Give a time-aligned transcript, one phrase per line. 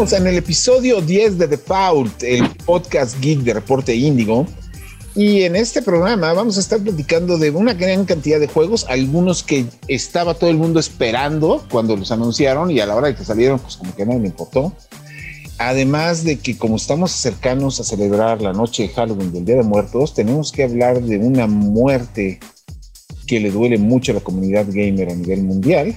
[0.00, 4.46] Estamos en el episodio 10 de The Fault, el podcast geek de Reporte Índigo.
[5.14, 9.42] Y en este programa vamos a estar platicando de una gran cantidad de juegos, algunos
[9.42, 13.26] que estaba todo el mundo esperando cuando los anunciaron y a la hora de que
[13.26, 14.72] salieron, pues como que no me importó.
[15.58, 19.64] Además de que como estamos cercanos a celebrar la noche de Halloween del Día de
[19.64, 22.40] Muertos, tenemos que hablar de una muerte
[23.26, 25.94] que le duele mucho a la comunidad gamer a nivel mundial.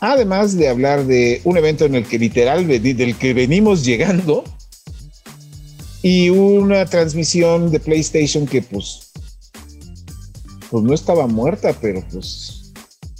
[0.00, 4.44] Además de hablar de un evento en el que literal del que venimos llegando
[6.02, 9.10] y una transmisión de PlayStation que pues
[10.70, 12.72] pues no estaba muerta, pero pues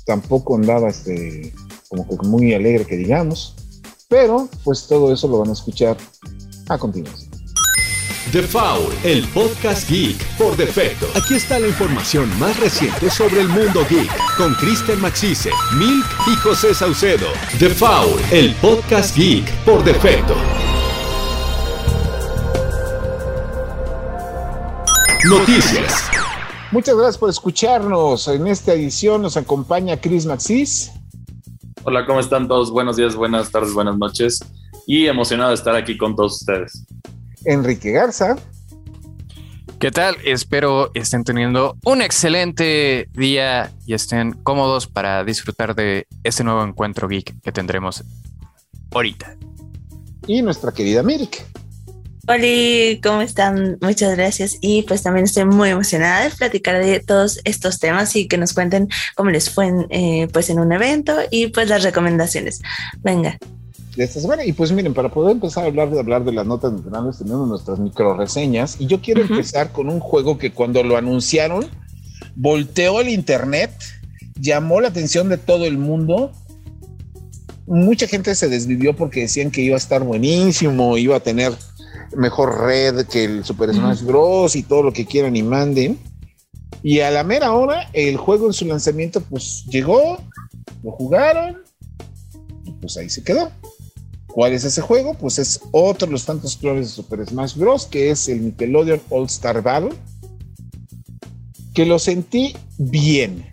[0.06, 1.52] tampoco andaba este
[1.88, 3.56] como que muy alegre que digamos.
[4.08, 5.96] Pero pues todo eso lo van a escuchar
[6.68, 7.19] a continuación.
[8.28, 11.06] The Foul, el podcast geek por defecto.
[11.16, 16.36] Aquí está la información más reciente sobre el mundo geek con Kristen Maxise, Milk y
[16.36, 17.26] José Saucedo.
[17.58, 20.36] The Foul, el podcast geek por defecto.
[25.28, 26.08] Noticias.
[26.70, 28.28] Muchas gracias por escucharnos.
[28.28, 30.92] En esta edición nos acompaña Chris Maxis.
[31.82, 32.70] Hola, ¿cómo están todos?
[32.70, 34.38] Buenos días, buenas tardes, buenas noches.
[34.86, 36.86] Y emocionado de estar aquí con todos ustedes.
[37.44, 38.36] Enrique Garza.
[39.78, 40.16] ¿Qué tal?
[40.24, 47.08] Espero estén teniendo un excelente día y estén cómodos para disfrutar de este nuevo encuentro
[47.08, 48.04] geek que tendremos
[48.92, 49.36] ahorita.
[50.26, 51.46] Y nuestra querida Mirk.
[52.28, 53.78] Hola, ¿cómo están?
[53.80, 54.58] Muchas gracias.
[54.60, 58.52] Y pues también estoy muy emocionada de platicar de todos estos temas y que nos
[58.52, 62.60] cuenten cómo les fue en, eh, pues en un evento y pues las recomendaciones.
[62.98, 63.38] Venga.
[64.00, 64.46] De esta semana.
[64.46, 67.46] Y pues miren, para poder empezar a hablar de hablar de las notas nacionales, tenemos
[67.46, 68.80] nuestras micro reseñas.
[68.80, 71.66] Y yo quiero empezar con un juego que cuando lo anunciaron,
[72.34, 73.70] volteó el internet,
[74.36, 76.32] llamó la atención de todo el mundo.
[77.66, 81.52] Mucha gente se desvivió porque decían que iba a estar buenísimo, iba a tener
[82.16, 84.56] mejor red que el Super Smash Bros.
[84.56, 85.98] y todo lo que quieran y manden.
[86.82, 90.16] Y a la mera hora, el juego en su lanzamiento, pues llegó,
[90.82, 91.58] lo jugaron
[92.64, 93.50] y pues ahí se quedó.
[94.32, 95.14] ¿Cuál es ese juego?
[95.14, 97.86] Pues es otro de los tantos flores de Super Smash Bros.
[97.86, 99.90] que es el Nickelodeon All Star Battle.
[101.74, 103.46] Que lo sentí bien.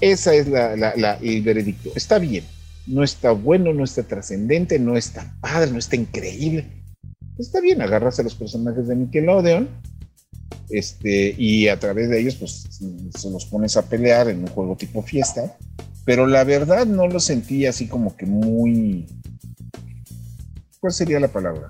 [0.00, 1.90] Esa es el veredicto.
[1.94, 2.44] Está bien.
[2.86, 6.78] No está bueno, no está trascendente, no está padre, no está increíble
[7.38, 9.68] está bien, agarras a los personajes de Nickelodeon
[10.70, 12.66] este, y a través de ellos pues
[13.16, 15.56] se los pones a pelear en un juego tipo fiesta,
[16.08, 19.04] pero la verdad no lo sentí así como que muy...
[20.80, 21.68] ¿Cuál sería la palabra?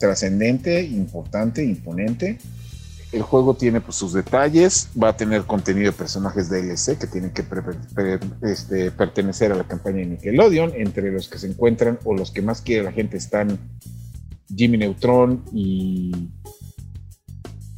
[0.00, 2.38] Trascendente, importante, imponente.
[3.12, 7.30] El juego tiene pues, sus detalles, va a tener contenido de personajes DLC que tienen
[7.30, 7.44] que
[8.42, 12.42] este, pertenecer a la campaña de Nickelodeon, entre los que se encuentran o los que
[12.42, 13.60] más quiere la gente están
[14.52, 16.30] Jimmy Neutron y.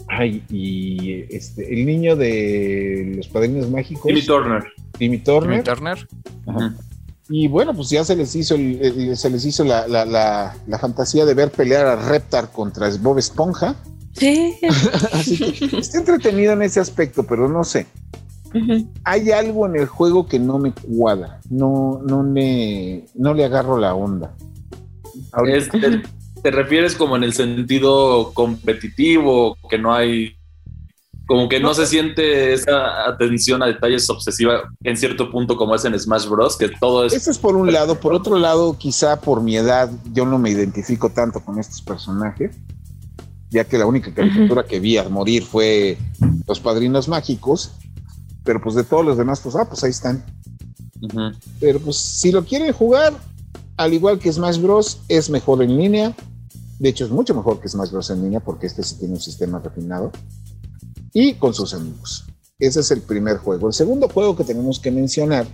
[0.09, 4.11] Ay, y este, el niño de los padrinos mágicos.
[4.99, 5.63] Timmy Turner.
[5.63, 6.09] Timmy Turner.
[6.45, 6.73] Turner.
[7.29, 11.35] Y bueno, pues ya se les hizo, se les hizo la, la, la, fantasía de
[11.35, 13.75] ver pelear a Reptar contra Bob Esponja.
[14.13, 14.57] Sí.
[15.13, 17.87] Así que está entretenido en ese aspecto, pero no sé.
[19.05, 21.41] Hay algo en el juego que no me cuadra.
[21.51, 24.35] No, no, me, no le agarro la onda.
[26.43, 30.36] Te refieres como en el sentido competitivo, que no hay,
[31.27, 35.85] como que no, se siente esa atención a detalles obsesiva en cierto punto como es
[35.85, 37.13] en Smash Bros, que todo es...
[37.13, 40.51] Eso es por un lado, por otro lado, quizá por mi edad yo no me
[40.51, 42.57] identifico tanto con estos personajes,
[43.51, 45.99] ya que la única caricatura que vi a morir fue
[46.47, 47.73] Los Padrinos Mágicos,
[48.45, 50.25] pero pues de todos los demás, pues, ah, pues ahí están.
[51.61, 53.13] Pero pues si lo quieren jugar,
[53.77, 56.15] al igual que Smash Bros, es mejor en línea.
[56.79, 58.11] De hecho, es mucho mejor que Smash Bros.
[58.11, 60.13] en línea porque este sí tiene un sistema refinado.
[61.19, 62.27] Y con sus amigos.
[62.59, 63.69] Ese es el primer juego.
[63.69, 65.47] El segundo juego que tenemos que mencionar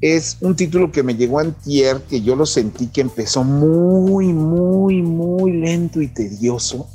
[0.00, 5.02] es un título que me llegó antier, que yo lo sentí que empezó muy, muy,
[5.02, 6.86] muy lento y tedioso.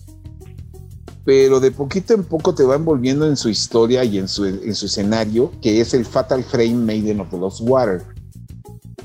[1.25, 4.73] Pero de poquito en poco te va envolviendo en su historia y en su, en
[4.73, 8.05] su escenario, que es el Fatal Frame Maiden of the Lost Water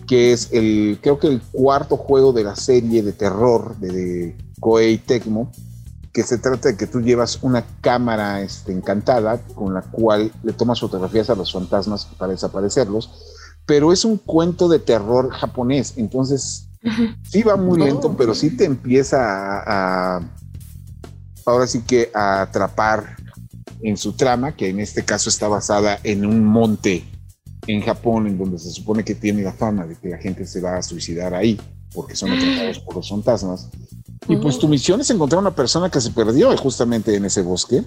[0.07, 4.99] que es el, creo que el cuarto juego de la serie de terror de, Koei
[4.99, 5.51] Tecmo,
[6.15, 10.53] que se trata de que tú llevas una cámara este, encantada con la cual le
[10.53, 13.11] tomas fotografías a los fantasmas para desaparecerlos,
[13.67, 16.69] pero es un cuento de terror japonés, entonces
[17.29, 20.21] sí va muy lento, pero sí te empieza a,
[21.45, 23.17] ahora sí que a atrapar
[23.83, 27.05] en su trama, que en este caso está basada en un monte
[27.67, 30.61] en Japón, en donde se supone que tiene la fama de que la gente se
[30.61, 31.61] va a suicidar ahí,
[31.93, 33.69] porque son atrapados por los fantasmas.
[34.29, 37.85] Y pues tu misión es encontrar una persona que se perdió justamente en ese bosque.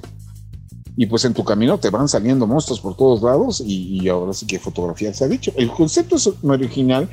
[0.95, 4.47] Y pues en tu camino te van saliendo monstruos por todos lados y, ahora sí
[4.47, 5.51] que fotografía se ha dicho.
[5.55, 7.07] El concepto es original,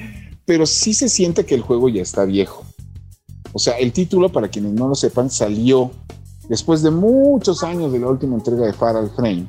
[0.46, 2.64] pero sí se siente que el juego ya está viejo.
[3.52, 5.90] O sea, el título, para quienes no lo sepan, salió
[6.48, 9.46] después de muchos años de la última entrega de Faral Frame.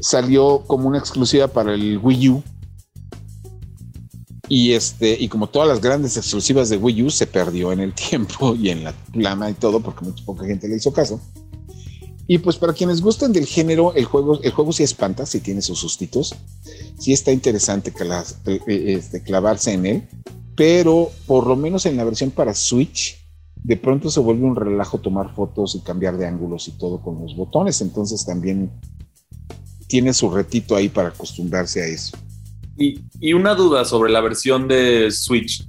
[0.00, 2.42] Salió como una exclusiva para el Wii U
[4.48, 7.92] y este, y como todas las grandes exclusivas de Wii U, se perdió en el
[8.10, 11.20] tiempo y en la plama y todo, porque mucha poca gente le hizo caso.
[12.28, 15.62] Y pues para quienes gusten del género, el juego, el juego sí espanta, sí tiene
[15.62, 16.34] sus sustitos,
[16.98, 17.92] sí está interesante
[18.46, 20.08] eh, este, clavarse en él,
[20.56, 23.16] pero por lo menos en la versión para Switch,
[23.62, 27.22] de pronto se vuelve un relajo tomar fotos y cambiar de ángulos y todo con
[27.22, 28.72] los botones, entonces también
[29.86, 32.16] tiene su retito ahí para acostumbrarse a eso.
[32.78, 35.66] Y, una duda sobre la versión de Switch.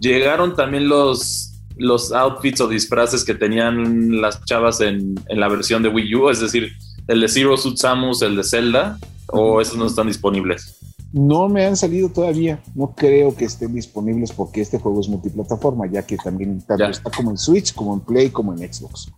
[0.00, 5.88] ¿Llegaron también los, los outfits o disfraces que tenían las chavas en, la versión de
[5.88, 6.30] Wii U?
[6.30, 6.72] Es decir,
[7.08, 8.98] el de Zero Suit Samus, el de Zelda,
[9.28, 10.76] o esos no están disponibles?
[11.12, 12.62] No me han salido todavía.
[12.74, 17.30] No creo que estén disponibles porque este juego es multiplataforma, ya que también está como
[17.30, 19.12] en Switch, como en Play, como en Xbox.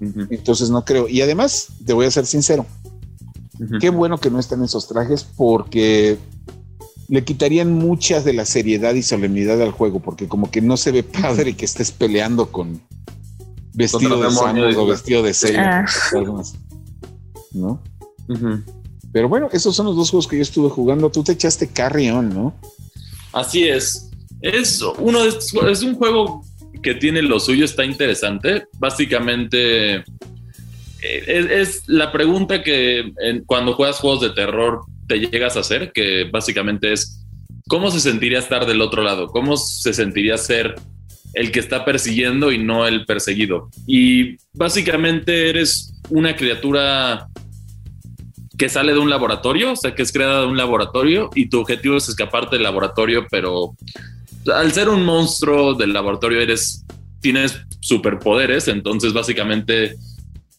[0.00, 1.08] Entonces no creo.
[1.08, 2.66] Y además, te voy a ser sincero.
[3.80, 6.16] Qué bueno que no están esos trajes porque
[7.08, 10.92] le quitarían muchas de la seriedad y solemnidad al juego, porque como que no se
[10.92, 12.80] ve padre que estés peleando con
[13.72, 15.86] vestido de Samus o vestido de Zelda.
[15.86, 16.42] Ah.
[17.52, 17.82] ¿No?
[19.10, 21.10] Pero bueno, esos son los dos juegos que yo estuve jugando.
[21.10, 22.54] Tú te echaste Carrion, ¿no?
[23.32, 24.10] Así es.
[24.42, 25.30] Es uno de
[25.70, 26.44] es un juego
[26.82, 28.66] que tiene lo suyo, está interesante.
[28.78, 30.04] Básicamente eh,
[31.02, 33.12] es, la pregunta que
[33.46, 37.24] cuando juegas juegos de terror te llegas a hacer, que básicamente es
[37.68, 40.74] cómo se sentiría estar del otro lado, cómo se sentiría ser
[41.34, 43.70] el que está persiguiendo y no el perseguido.
[43.86, 47.28] Y básicamente eres una criatura
[48.56, 51.60] que sale de un laboratorio, o sea, que es creada de un laboratorio y tu
[51.60, 53.74] objetivo es escaparte del laboratorio, pero
[54.52, 56.84] al ser un monstruo del laboratorio eres
[57.20, 59.94] tienes superpoderes, entonces básicamente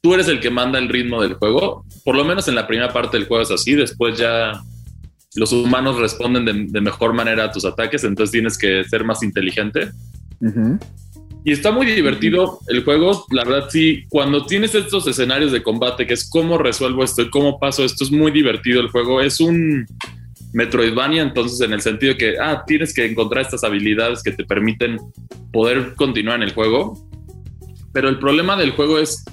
[0.02, 1.86] tú eres el que manda el ritmo del juego.
[2.04, 3.76] Por lo menos en la primera parte del juego es así.
[3.76, 4.62] Después ya
[5.36, 9.92] los humanos responden de, mejor manera a tus ataques, entonces tienes que ser más inteligente.
[11.44, 13.26] Y está muy divertido el juego.
[13.32, 17.30] La verdad, sí, cuando tienes estos escenarios de combate, que es cómo resuelvo esto y
[17.30, 19.22] cómo paso esto, es muy divertido el juego.
[19.22, 19.86] Es un
[20.52, 24.98] Metroidvania, entonces, en el sentido que, ah, tienes que encontrar estas habilidades que te permiten
[25.54, 26.98] poder continuar en el juego.
[27.94, 29.24] Pero el problema del juego es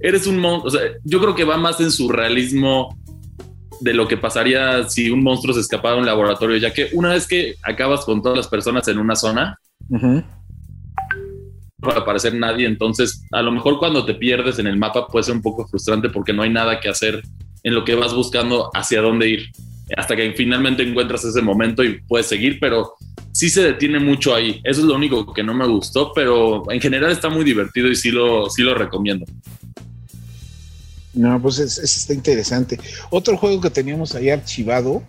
[0.00, 2.96] eres un monstruo, o sea, yo creo que va más en su realismo
[3.80, 7.10] de lo que pasaría si un monstruo se escapara de un laboratorio, ya que una
[7.10, 9.58] vez que acabas con todas las personas en una zona,
[9.88, 10.24] no
[11.88, 15.24] va a aparecer nadie, entonces a lo mejor cuando te pierdes en el mapa puede
[15.24, 17.22] ser un poco frustrante porque no hay nada que hacer
[17.62, 19.50] en lo que vas buscando hacia dónde ir,
[19.96, 22.94] hasta que finalmente encuentras ese momento y puedes seguir, pero
[23.36, 24.62] sí se detiene mucho ahí.
[24.64, 27.94] Eso es lo único que no me gustó, pero en general está muy divertido y
[27.94, 29.26] sí lo, sí lo recomiendo.
[31.12, 32.80] No, pues es, está interesante.
[33.10, 35.02] Otro juego que teníamos ahí archivado.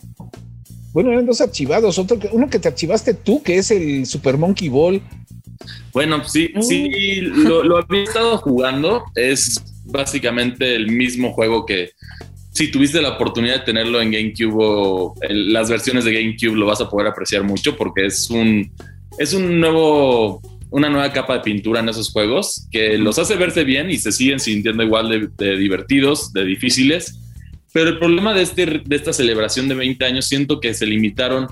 [0.91, 1.97] Bueno, eran dos archivados.
[1.99, 5.01] Otro uno que te archivaste tú, que es el Super Monkey Ball.
[5.93, 9.05] Bueno, sí, sí, lo, había estado jugando.
[9.15, 11.91] Es básicamente el mismo juego que
[12.57, 16.65] si tuviste la oportunidad de tenerlo en GameCube o en las versiones de GameCube, lo
[16.65, 18.71] vas a poder apreciar mucho porque es un,
[19.19, 23.63] es un nuevo una nueva capa de pintura en esos juegos que los hace verse
[23.63, 27.19] bien y se siguen sintiendo igual de, divertidos, de difíciles.
[27.71, 31.47] Pero el problema de, este, de esta celebración de 20 años, siento que se limitaron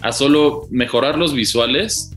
[0.00, 2.12] a solo mejorar los visuales,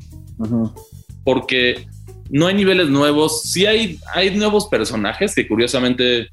[1.24, 1.86] porque
[2.30, 3.44] no hay niveles nuevos.
[3.44, 6.30] Sí hay, hay nuevos personajes que curiosamente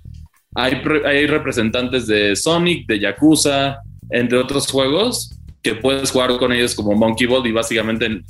[0.57, 3.79] hay, hay representantes de Sonic, de Yakuza,
[4.11, 8.23] entre otros juegos, que puedes jugar con ellos como Monkey Ball y básicamente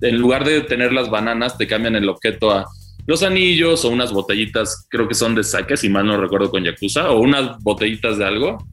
[0.00, 2.66] en lugar de tener las bananas, te cambian el objeto a
[3.06, 6.64] los anillos o unas botellitas, creo que son de saque, si mal no recuerdo con
[6.64, 8.64] Yakuza, o unas botellitas de algo.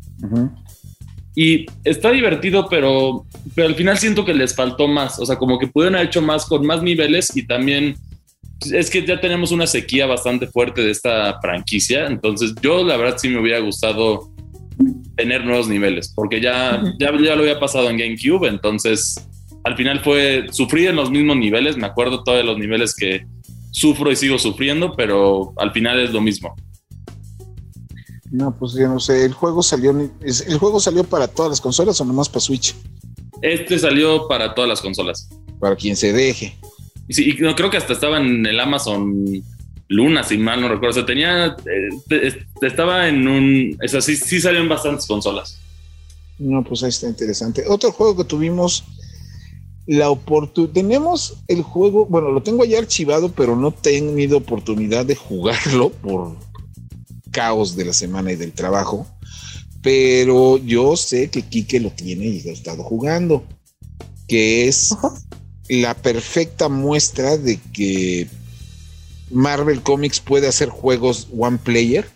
[1.36, 5.20] Y está divertido, pero, pero al final siento que les faltó más.
[5.20, 7.96] O sea, como que pudieron haber hecho más con más niveles y también
[8.72, 12.08] es que ya tenemos una sequía bastante fuerte de esta franquicia.
[12.08, 14.32] Entonces, yo la verdad sí me hubiera gustado
[15.16, 18.48] tener nuevos niveles, porque ya, ya, ya lo había pasado en GameCube.
[18.48, 19.16] Entonces,
[19.64, 23.26] al final fue sufrir en los mismos niveles, me acuerdo todos los niveles que
[23.72, 26.56] sufro y sigo sufriendo, pero al final es lo mismo.
[28.32, 32.00] No, pues yo no sé, el juego salió, el juego salió para todas las consolas
[32.02, 32.76] o nomás para Switch.
[33.42, 35.30] Este salió para todas las consolas.
[35.60, 36.58] Para quien se deje.
[37.08, 39.44] Y, sí, y no, creo que hasta estaba en el Amazon
[39.90, 40.90] Luna, si mal no recuerdo.
[40.90, 41.56] O sea, tenía,
[42.10, 45.60] eh, estaba en un, o sea, sí, sí salió en bastantes consolas.
[46.40, 47.64] No, pues ahí está interesante.
[47.68, 48.84] Otro juego que tuvimos
[49.88, 50.74] la oportunidad.
[50.74, 55.90] Tenemos el juego, bueno, lo tengo ya archivado, pero no he tenido oportunidad de jugarlo
[55.90, 56.36] por
[57.32, 59.08] caos de la semana y del trabajo.
[59.82, 63.44] Pero yo sé que Kike lo tiene y lo ha estado jugando,
[64.28, 64.96] que es
[65.70, 68.28] la perfecta muestra de que
[69.32, 72.10] Marvel Comics puede hacer juegos one player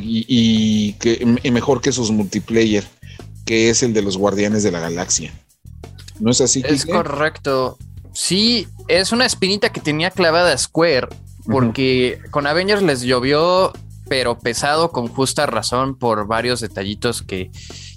[0.00, 2.84] y, que, mejor que sus multiplayer,
[3.44, 5.32] que es el de los Guardianes de la Galaxia.
[6.18, 6.62] ¿No es así?
[6.66, 7.78] Es correcto.
[8.12, 11.08] Sí, es una espinita que tenía clavada Square,
[11.46, 13.72] porque con Avengers les llovió,
[14.08, 17.50] pero pesado con justa razón por varios detallitos que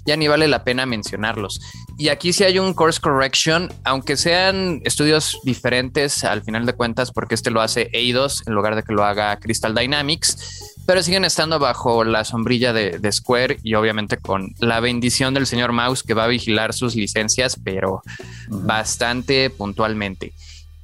[0.04, 1.60] ya ni vale la pena mencionarlos.
[1.98, 7.12] Y aquí sí hay un course correction, aunque sean estudios diferentes al final de cuentas,
[7.12, 11.24] porque este lo hace Eidos en lugar de que lo haga Crystal Dynamics, pero siguen
[11.24, 16.14] estando bajo la sombrilla de, Square y obviamente con la bendición del señor Mouse que
[16.14, 18.02] va a vigilar sus licencias, pero
[18.48, 20.32] bastante puntualmente.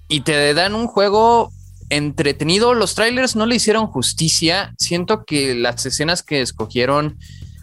[0.09, 1.51] Y te dan un juego
[1.91, 2.75] entretenido.
[2.75, 4.75] Los trailers no le hicieron justicia.
[4.79, 7.19] Siento que las escenas que escogieron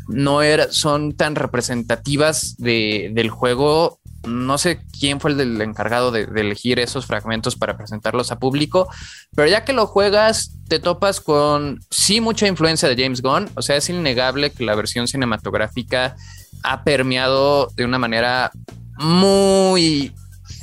[0.07, 0.39] no
[0.69, 3.99] son tan representativas del juego.
[4.27, 8.89] No sé quién fue el encargado de, elegir esos fragmentos para presentarlos a público,
[9.35, 13.49] pero ya que lo juegas, te topas con sí mucha influencia de James Gunn.
[13.55, 16.15] O sea, es innegable que la versión cinematográfica
[16.63, 18.51] ha permeado de una manera
[18.97, 20.11] muy.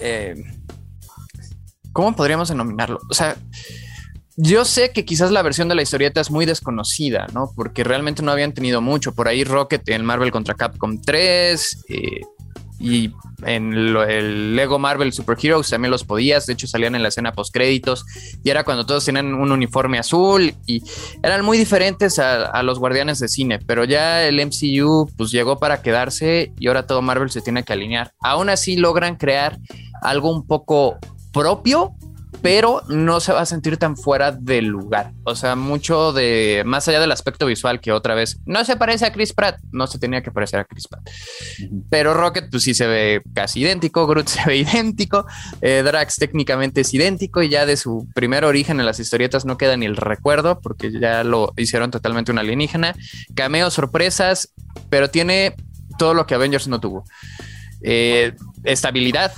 [0.01, 0.35] Eh,
[1.93, 2.99] ¿Cómo podríamos denominarlo?
[3.11, 3.37] O sea,
[4.37, 7.51] yo sé que quizás la versión de la historieta es muy desconocida, ¿no?
[7.55, 9.13] Porque realmente no habían tenido mucho.
[9.15, 12.21] Por ahí Rocket en Marvel contra Capcom 3 eh,
[12.81, 13.13] y
[13.45, 16.47] en el Lego Marvel Super Heroes también los podías.
[16.47, 18.07] De hecho, salían en la escena post créditos
[18.43, 20.83] y era cuando todos tenían un uniforme azul y
[21.23, 23.59] eran muy diferentes a, a, los guardianes de cine.
[23.59, 27.75] Pero ya el MCU pues llegó para quedarse y ahora todo Marvel se tiene que
[27.75, 28.13] alinear.
[28.21, 29.59] Aún así logran crear
[30.01, 30.99] algo un poco
[31.33, 31.95] propio
[32.43, 35.13] pero no se va a sentir tan fuera del lugar.
[35.25, 39.07] O sea, mucho de más allá del aspecto visual que otra vez no se parece
[39.07, 41.09] a Chris Pratt, no se tenía que parecer a Chris Pratt.
[41.89, 45.25] Pero Rocket, pues sí se ve casi idéntico, Groot se ve idéntico,
[45.61, 49.57] eh, Drax técnicamente es idéntico y ya de su primer origen en las historietas no
[49.57, 52.95] queda ni el recuerdo porque ya lo hicieron totalmente un alienígena.
[53.35, 54.53] Cameo, sorpresas,
[54.91, 55.55] pero tiene
[55.97, 57.05] todo lo que Avengers no tuvo.
[57.83, 58.35] Eh,
[58.65, 59.33] estabilidad,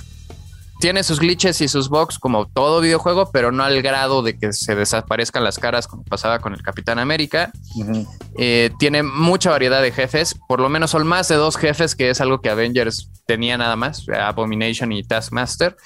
[0.79, 4.51] tiene sus glitches y sus bugs como todo videojuego, pero no al grado de que
[4.53, 7.51] se desaparezcan las caras como pasaba con el Capitán América.
[8.37, 12.09] Eh, tiene mucha variedad de jefes, por lo menos son más de dos jefes, que
[12.09, 15.77] es algo que Avengers tenía nada más, Abomination y Taskmaster.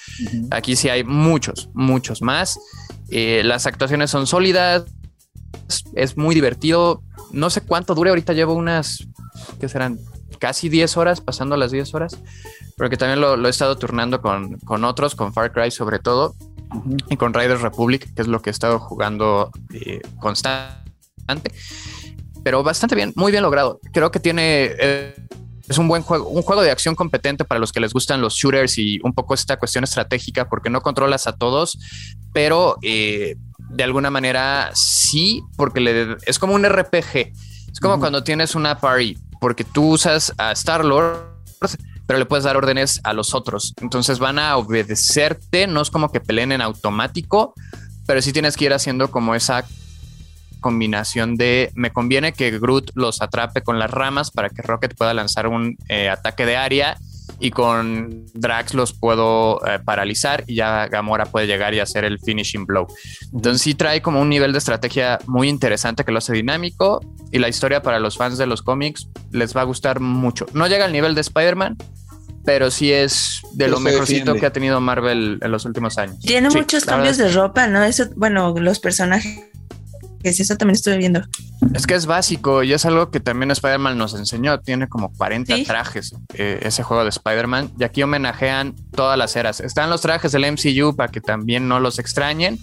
[0.51, 2.59] Aquí sí hay muchos, muchos más.
[3.09, 4.85] Eh, las actuaciones son sólidas,
[5.93, 7.03] es muy divertido.
[7.31, 9.07] No sé cuánto dure, ahorita llevo unas,
[9.59, 9.99] ¿qué serán?
[10.39, 12.17] Casi 10 horas, pasando las 10 horas
[12.79, 16.33] porque también lo, he estado turnando con, otros, con Far Cry sobre todo,
[17.09, 21.51] y con Riders Republic, que es lo que he estado jugando eh, constante.
[22.41, 23.81] Pero bastante bien, muy bien logrado.
[23.91, 24.69] Creo que tiene...
[24.79, 25.13] Eh,
[25.67, 28.35] es un buen juego, un juego de acción competente para los que les gustan los
[28.35, 31.77] shooters y un poco esta cuestión estratégica, porque no controlas a todos,
[32.31, 33.35] pero eh,
[33.71, 37.33] de alguna manera sí, porque le, es como un RPG.
[37.73, 41.29] Es como cuando tienes una party, porque tú usas a Star Lord
[42.09, 43.75] pero le puedes dar órdenes a los otros.
[43.79, 47.53] Entonces van a obedecerte, no es como que peleen en automático,
[48.07, 49.63] pero sí tienes que ir haciendo como esa
[50.59, 55.13] combinación de me conviene que Groot los atrape con las ramas para que Rocket pueda
[55.13, 56.97] lanzar un eh, ataque de área
[57.39, 62.19] y con Drax los puedo eh, paralizar y ya Gamora puede llegar y hacer el
[62.19, 62.87] finishing blow.
[63.33, 66.99] Entonces sí trae como un nivel de estrategia muy interesante que lo hace dinámico
[67.31, 70.45] y la historia para los fans de los cómics les va a gustar mucho.
[70.53, 71.77] No llega al nivel de Spider-Man,
[72.45, 76.19] pero sí es de lo mejorcito que ha tenido Marvel en los últimos años.
[76.19, 77.83] Tiene muchos cambios de ropa, ¿no?
[77.83, 79.48] Eso, bueno, los personajes.
[80.23, 81.21] Eso también estuve viendo.
[81.73, 84.59] Es que es básico y es algo que también Spider-Man nos enseñó.
[84.59, 89.59] Tiene como 40 trajes eh, ese juego de Spider-Man y aquí homenajean todas las eras.
[89.59, 92.59] Están los trajes del MCU para que también no los extrañen,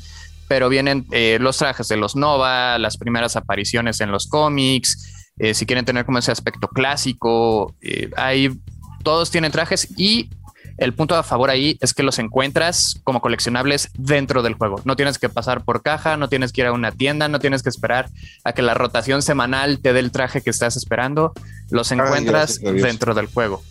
[0.49, 5.33] pero vienen eh, los trajes de los Nova, las primeras apariciones en los cómics.
[5.39, 7.75] Eh, si quieren tener como ese aspecto clásico,
[8.17, 8.59] hay
[9.03, 10.31] todos tienen trajes y
[10.79, 14.81] El punto a favor ahí es que los encuentras como coleccionables dentro del juego.
[14.85, 17.63] No tienes que pasar por caja, no tienes que ir a una tienda, no tienes
[17.63, 18.11] que esperar
[18.45, 21.33] a que la rotación semanal te dé el traje que estás esperando.
[21.71, 23.63] Los encuentras dentro del juego.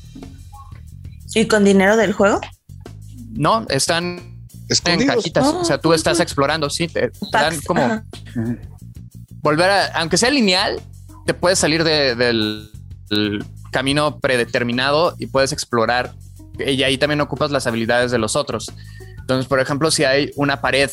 [1.33, 2.39] ¿Y con dinero del juego?
[3.31, 4.35] No, están
[4.85, 5.45] en cajitas.
[5.45, 8.01] o sea, tú estás explorando, sí, te, dan como
[9.41, 10.81] volver a, aunque sea lineal,
[11.25, 12.71] te puedes salir del,
[13.71, 16.13] camino predeterminado y puedes explorar.
[16.59, 18.71] Y ahí también ocupas las habilidades de los otros.
[19.25, 20.89] Entonces, por ejemplo, si hay una pared,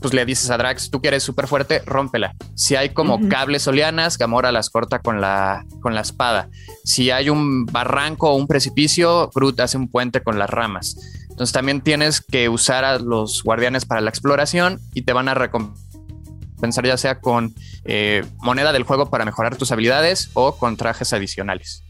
[0.00, 2.34] pues le dices a Drax, tú que eres súper fuerte, rómpela.
[2.56, 6.48] Si hay como cables oleanas, Gamora las corta con la, con la espada.
[6.84, 10.96] Si hay un barranco o un precipicio, Groot hace un puente con las ramas.
[11.28, 15.34] Entonces también tienes que usar a los guardianes para la exploración y te van a
[15.34, 17.54] recompensar ya sea con
[17.84, 21.84] eh, moneda del juego para mejorar tus habilidades o con trajes adicionales.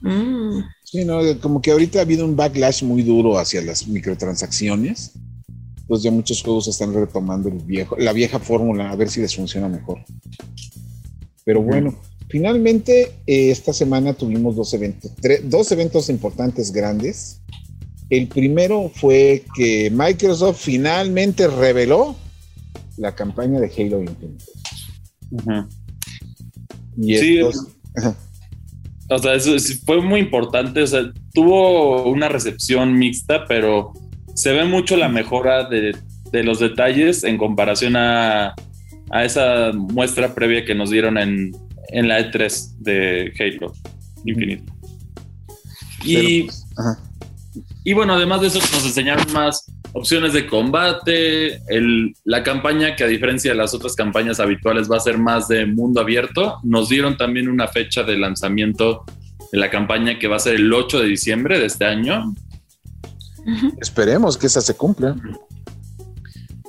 [0.00, 0.60] Mm.
[0.86, 5.14] Sí, no, como que ahorita ha habido un backlash muy duro hacia las microtransacciones.
[5.80, 9.34] Entonces ya muchos juegos están retomando el viejo, la vieja fórmula a ver si les
[9.34, 9.98] funciona mejor.
[11.44, 11.92] Pero bueno,
[12.28, 15.10] finalmente eh, esta semana tuvimos dos eventos,
[15.42, 17.40] dos eventos importantes grandes.
[18.08, 22.14] El primero fue que Microsoft finalmente reveló
[22.96, 24.44] la campaña de Halo Infinite.
[26.96, 27.40] sí,
[29.08, 30.82] o sea, eso fue muy importante.
[30.82, 33.92] O sea, tuvo una recepción mixta, pero
[34.34, 35.96] se ve mucho la mejora de,
[36.32, 38.54] los detalles en comparación a,
[39.22, 41.52] esa muestra previa que nos dieron en,
[41.92, 43.72] la E3 de Halo
[44.24, 44.64] Infinite.
[46.04, 46.48] Y,
[47.84, 49.66] y bueno, además de eso, nos enseñaron más
[49.96, 51.62] opciones de combate,
[52.24, 55.64] la campaña que a diferencia de las otras campañas habituales va a ser más de
[55.64, 56.58] mundo abierto.
[56.62, 59.04] Nos dieron también una fecha de lanzamiento
[59.50, 62.34] de la campaña que va a ser el 8 de diciembre de este año.
[63.80, 65.16] Esperemos que esa se cumpla.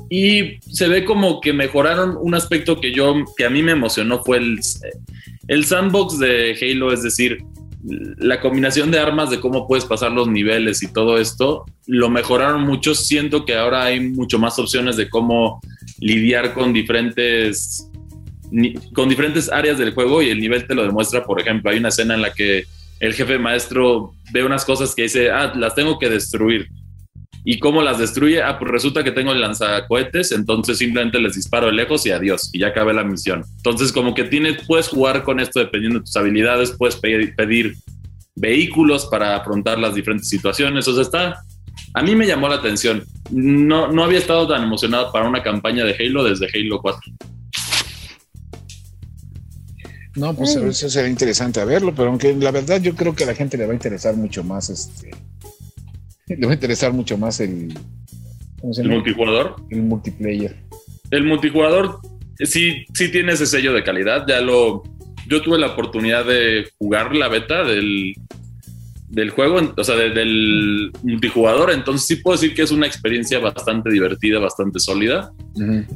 [0.09, 4.23] Y se ve como que mejoraron un aspecto que yo, que a mí me emocionó
[4.23, 4.57] fue el,
[5.49, 7.39] el sandbox de Halo, es decir,
[7.83, 12.63] la combinación de armas, de cómo puedes pasar los niveles y todo esto, lo mejoraron
[12.63, 12.95] mucho.
[12.95, 15.59] Siento que ahora hay mucho más opciones de cómo
[15.99, 17.89] lidiar con diferentes,
[18.93, 21.23] con diferentes áreas del juego y el nivel te lo demuestra.
[21.23, 22.65] Por ejemplo, hay una escena en la que
[22.99, 26.67] el jefe maestro ve unas cosas que dice, ah, las tengo que destruir.
[27.49, 28.43] ¿Y cómo las destruye?
[28.43, 32.49] Ah, pues resulta que tengo el lanzacohetes, entonces simplemente les disparo de lejos y adiós,
[32.51, 33.45] y ya acabé la misión.
[33.55, 37.77] Entonces, como que tienes, puedes jugar con esto dependiendo de tus habilidades, puedes pedir,
[38.35, 40.89] vehículos para afrontar las diferentes situaciones.
[40.89, 41.41] O sea, está.
[41.93, 43.05] A mí me llamó la atención.
[43.31, 46.99] No, no había estado tan emocionado para una campaña de Halo desde Halo 4.
[50.17, 53.27] No, pues eso sería interesante a verlo, pero aunque la verdad yo creo que a
[53.27, 55.11] la gente le va a interesar mucho más este
[56.35, 57.73] le va a interesar mucho más el,
[58.77, 59.55] ¿El multijugador.
[59.69, 60.55] El multiplayer.
[61.11, 61.99] El multijugador
[62.39, 64.25] sí, sí tiene ese sello de calidad.
[64.27, 64.83] Ya lo.
[65.27, 68.15] Yo tuve la oportunidad de jugar la beta del,
[69.09, 71.71] del juego, o sea, del multijugador.
[71.71, 75.31] Entonces sí puedo decir que es una experiencia bastante divertida, bastante sólida.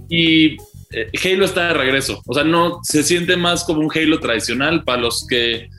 [0.10, 0.58] Y
[0.92, 2.22] eh, Halo está de regreso.
[2.26, 5.70] O sea, no se siente más como un Halo tradicional para los que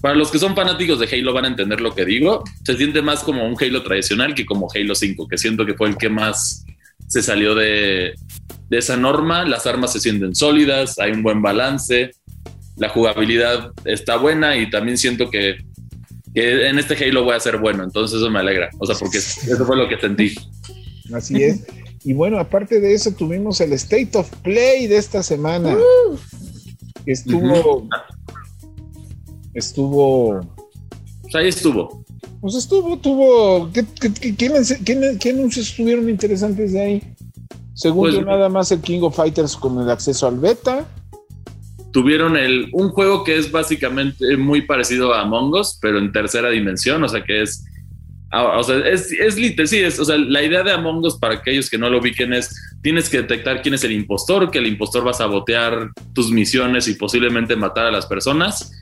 [0.00, 2.42] para los que son fanáticos de Halo van a entender lo que digo.
[2.64, 5.88] Se siente más como un Halo tradicional que como Halo 5, que siento que fue
[5.88, 6.64] el que más
[7.06, 8.14] se salió de,
[8.70, 9.44] esa norma.
[9.44, 12.12] Las armas se sienten sólidas, hay un buen balance,
[12.76, 15.58] la jugabilidad está buena y también siento que,
[16.34, 17.84] en este Halo voy a ser bueno.
[17.84, 18.70] Entonces eso me alegra.
[18.78, 20.34] O sea, porque eso fue lo que sentí.
[21.12, 21.66] Así es.
[22.04, 25.76] Y bueno, aparte de eso, tuvimos el State of Play de esta semana.
[27.04, 27.88] Estuvo
[29.54, 30.40] estuvo.
[31.22, 32.04] Pues ahí estuvo.
[32.40, 33.70] Pues estuvo, tuvo.
[33.72, 33.84] ¿Qué,
[34.36, 37.02] qué, anuncios estuvieron interesantes de ahí?
[37.74, 40.86] Según pues, nada más el King of Fighters con el acceso al beta.
[41.92, 46.48] Tuvieron el, un juego que es básicamente muy parecido a Among Us, pero en tercera
[46.50, 47.64] dimensión, o sea que es
[48.30, 51.18] ah, o sea, es, es literal, sí, es, o sea, la idea de Among Us
[51.18, 54.58] para aquellos que no lo ubiquen es, tienes que detectar quién es el impostor, que
[54.58, 58.72] el impostor va a sabotear tus misiones y posiblemente matar a las personas.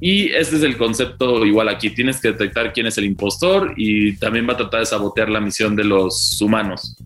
[0.00, 1.90] Y este es el concepto igual aquí.
[1.90, 5.40] Tienes que detectar quién es el impostor y también va a tratar de sabotear la
[5.40, 6.96] misión de los humanos.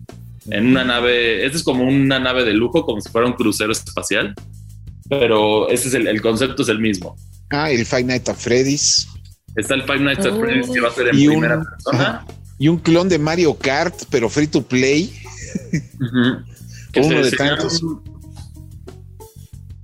[0.49, 3.71] En una nave, este es como una nave de lujo, como si fuera un crucero
[3.71, 4.33] espacial,
[5.09, 7.15] pero este es el, concepto es el mismo.
[7.49, 9.07] Ah, el Five Nights at Freddy's.
[9.55, 12.25] Está el Five Nights at Freddy's que va a ser en primera persona.
[12.57, 15.13] y un clon de Mario Kart, pero free to play.
[16.95, 17.81] Uno de tantos.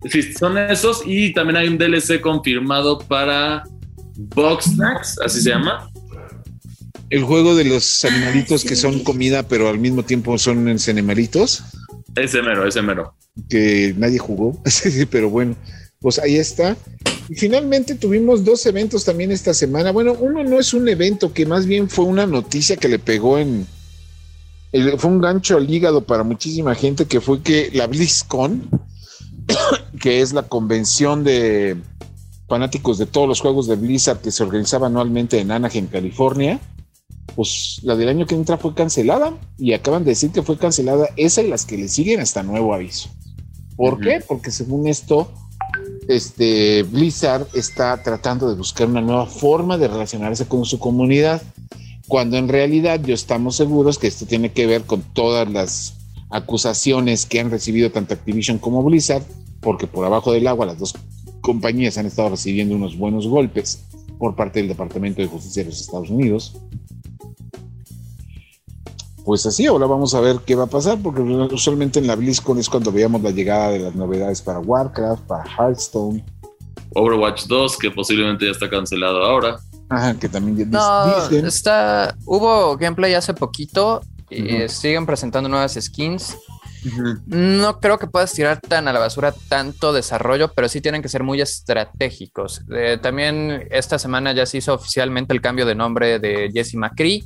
[0.10, 3.64] Sí, son esos y también hay un DLC confirmado para
[4.16, 5.90] Box Snacks, así se llama.
[7.10, 11.64] El juego de los animalitos que son comida, pero al mismo tiempo son animalitos.
[12.16, 13.16] Ese mero, ese mero.
[13.50, 14.62] Que nadie jugó,
[15.10, 15.56] pero bueno,
[16.00, 16.76] pues ahí está.
[17.30, 19.92] Y finalmente tuvimos dos eventos también esta semana.
[19.92, 23.38] Bueno, uno no es un evento, que más bien fue una noticia que le pegó
[23.38, 23.66] en.
[24.98, 28.70] fue un gancho al hígado para muchísima gente, que fue que la BlizzCon,
[30.04, 31.78] que es la convención de
[32.50, 36.60] fanáticos de todos los juegos de Blizzard que se organizaba anualmente en Anaheim, California,
[37.38, 41.08] pues la del año que entra fue cancelada y acaban de decir que fue cancelada
[41.16, 43.08] esa y las que le siguen hasta nuevo aviso.
[43.78, 44.22] ¿Por qué?
[44.28, 45.32] Porque según esto,
[46.10, 51.42] este Blizzard está tratando de buscar una nueva forma de relacionarse con su comunidad,
[52.10, 55.94] cuando en realidad yo estamos seguros que esto tiene que ver con todas las
[56.30, 59.24] acusaciones que han recibido tanto Activision como Blizzard,
[59.64, 60.94] porque por abajo del agua las dos
[61.42, 63.86] compañías han estado recibiendo unos buenos golpes
[64.20, 66.56] por parte del Departamento de Justicia de los Estados Unidos
[69.26, 72.60] pues así, ahora vamos a ver qué va a pasar, porque usualmente en la BlizzCon
[72.60, 76.24] es cuando veíamos la llegada de las novedades para Warcraft, para Hearthstone.
[76.94, 79.60] Overwatch 2, que posiblemente ya está cancelado ahora.
[79.90, 86.36] Ajá, que también no, Está, hubo gameplay hace poquito y siguen presentando nuevas skins.
[87.26, 91.10] No creo que puedas tirar tan a la basura tanto desarrollo, pero sí tienen que
[91.10, 92.62] ser muy estratégicos.
[92.74, 97.24] Eh, también esta semana ya se hizo oficialmente el cambio de nombre de Jesse McCree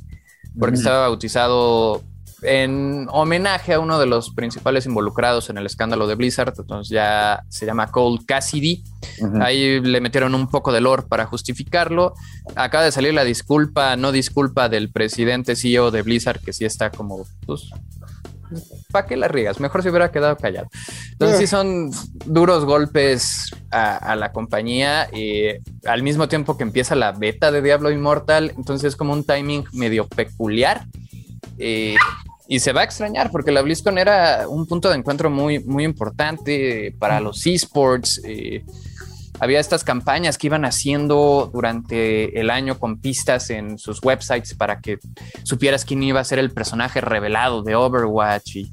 [0.58, 2.02] porque estaba bautizado
[2.42, 7.44] en homenaje a uno de los principales involucrados en el escándalo de Blizzard, entonces ya
[7.48, 8.84] se llama Cole Cassidy.
[9.40, 12.14] Ahí le metieron un poco de lore para justificarlo.
[12.54, 16.90] Acaba de salir la disculpa, no disculpa del presidente CEO de Blizzard, que sí está
[16.90, 17.70] como, pues,
[18.90, 19.60] ¿para qué la riegas?
[19.60, 20.68] Mejor se hubiera quedado callado.
[21.12, 21.48] Entonces sí eh.
[21.48, 21.90] son
[22.24, 25.48] duros golpes a, la compañía y
[25.86, 29.64] al mismo tiempo que empieza la beta de Diablo Immortal, entonces es como un timing
[29.72, 30.84] medio peculiar.
[31.58, 31.96] Eh,
[32.50, 35.84] y se va a extrañar porque la BlizzCon era un punto de encuentro muy, muy
[35.84, 38.22] importante para los esports.
[38.24, 38.64] Eh,
[39.40, 44.80] había estas campañas que iban haciendo durante el año con pistas en sus websites para
[44.80, 44.98] que
[45.44, 48.56] supieras quién iba a ser el personaje revelado de Overwatch.
[48.56, 48.72] Y,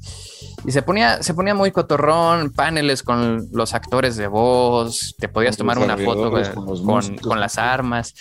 [0.68, 5.78] se ponía, se ponía muy cotorrón, paneles con los actores de voz, te podías tomar
[5.78, 6.32] una foto
[7.22, 8.14] con, las armas.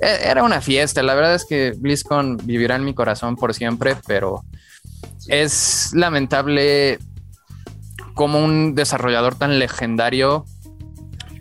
[0.00, 3.96] E, era una fiesta, la verdad es que BlizzCon vivirá en mi corazón por siempre,
[4.06, 4.42] pero
[5.28, 6.98] es lamentable
[8.14, 10.46] como un desarrollador tan legendario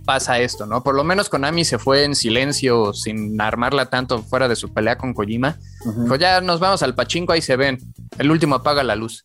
[0.06, 0.84] pasa esto, ¿no?
[0.84, 4.98] Por lo menos Konami se fue en silencio, sin armarla tanto fuera de su pelea
[4.98, 5.58] con Kojima.
[6.08, 7.80] Pues ya nos vamos al pachinko, ahí se ven.
[8.18, 9.24] El último apaga la luz.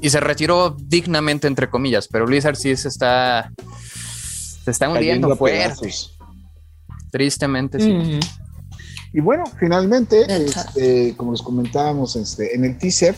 [0.00, 3.52] Y se retiró dignamente, entre comillas, pero Blizzard sí se está.
[4.64, 5.92] Se está hundiendo fuerte.
[7.10, 8.20] Tristemente, sí.
[9.12, 13.16] Y bueno, finalmente, este, como les comentábamos este, en el teaser,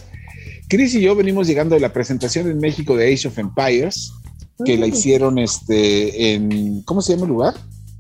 [0.69, 4.13] Chris y yo venimos llegando de la presentación en México de Age of Empires
[4.65, 7.55] que la hicieron este en ¿cómo se llama el lugar?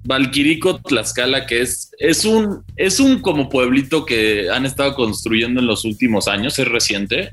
[0.05, 5.67] Valquirico Tlaxcala, que es, es un es un como pueblito que han estado construyendo en
[5.67, 7.31] los últimos años, es reciente,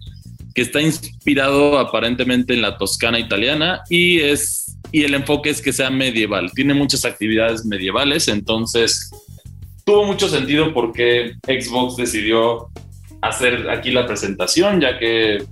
[0.53, 5.73] que está inspirado aparentemente en la Toscana italiana y es y el enfoque es que
[5.73, 6.51] sea medieval.
[6.53, 9.11] Tiene muchas actividades medievales, entonces
[9.85, 12.69] tuvo mucho sentido porque Xbox decidió
[13.21, 15.43] hacer aquí la presentación, ya que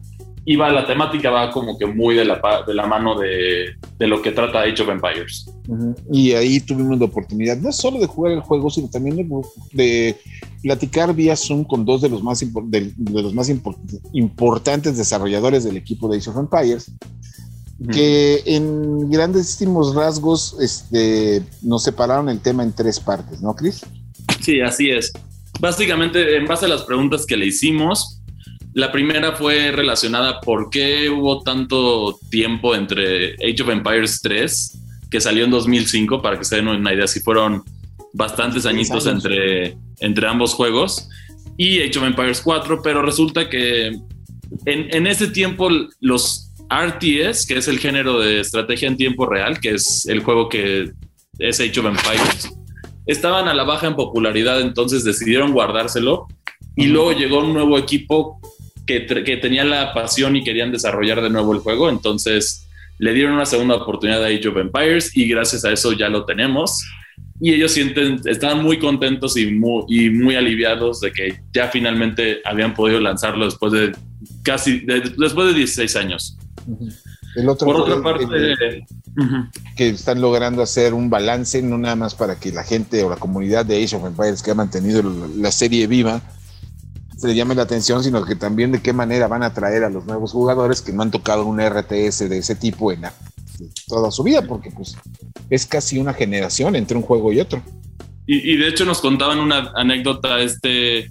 [0.49, 4.21] iba la temática va como que muy de la, de la mano de, de lo
[4.21, 5.45] que trata Age of Empires.
[6.09, 9.29] Y ahí tuvimos la oportunidad no solo de jugar el juego, sino también
[9.73, 10.15] de,
[10.63, 13.51] platicar vía Zoom con dos de los más, de, los más
[14.13, 16.93] importantes desarrolladores del equipo de Age of Empires,
[17.91, 23.85] que en grandísimos rasgos este, nos separaron el tema en tres partes, ¿no, Chris?
[24.39, 25.11] Sí, así es.
[25.59, 28.16] Básicamente, en base a las preguntas que le hicimos,
[28.77, 34.77] la primera fue relacionada por qué hubo tanto tiempo entre Age of Empires 3,
[35.09, 37.63] que salió en 2005, para que se den una idea, si fueron
[38.13, 41.09] bastantes añitos entre, entre ambos juegos,
[41.57, 43.99] y Age of Empires 4, pero resulta que en,
[44.65, 49.71] en ese tiempo los RTS, que es el género de estrategia en tiempo real, que
[49.71, 50.91] es el juego que
[51.39, 52.53] es Age of Empires,
[53.07, 56.27] estaban a la baja en popularidad, entonces decidieron guardárselo.
[56.75, 58.39] Y luego llegó un nuevo equipo
[58.87, 63.33] que, que tenían la pasión y querían desarrollar de nuevo el juego, entonces le dieron
[63.33, 66.83] una segunda oportunidad a Age of Empires y gracias a eso ya lo tenemos.
[67.39, 72.39] Y ellos sienten, estaban muy contentos y muy, y muy aliviados de que ya finalmente
[72.43, 73.91] habían podido lanzarlo después de
[74.41, 76.37] casi, después de 16 años.
[77.35, 78.25] El otro Por otra parte,
[79.75, 83.17] que están logrando hacer un balance, no nada más para que la gente o la
[83.17, 85.03] comunidad de Age of Empires que ha mantenido
[85.37, 86.23] la serie viva,
[87.17, 89.89] se le llame la atención, sino que también de qué manera van a atraer a
[89.89, 93.01] los nuevos jugadores que no han tocado un RTS de ese tipo en
[93.87, 94.95] toda su vida, porque pues
[95.49, 97.61] es casi una generación entre un juego y otro.
[98.27, 101.09] Y, y de hecho nos contaban una anécdota, este,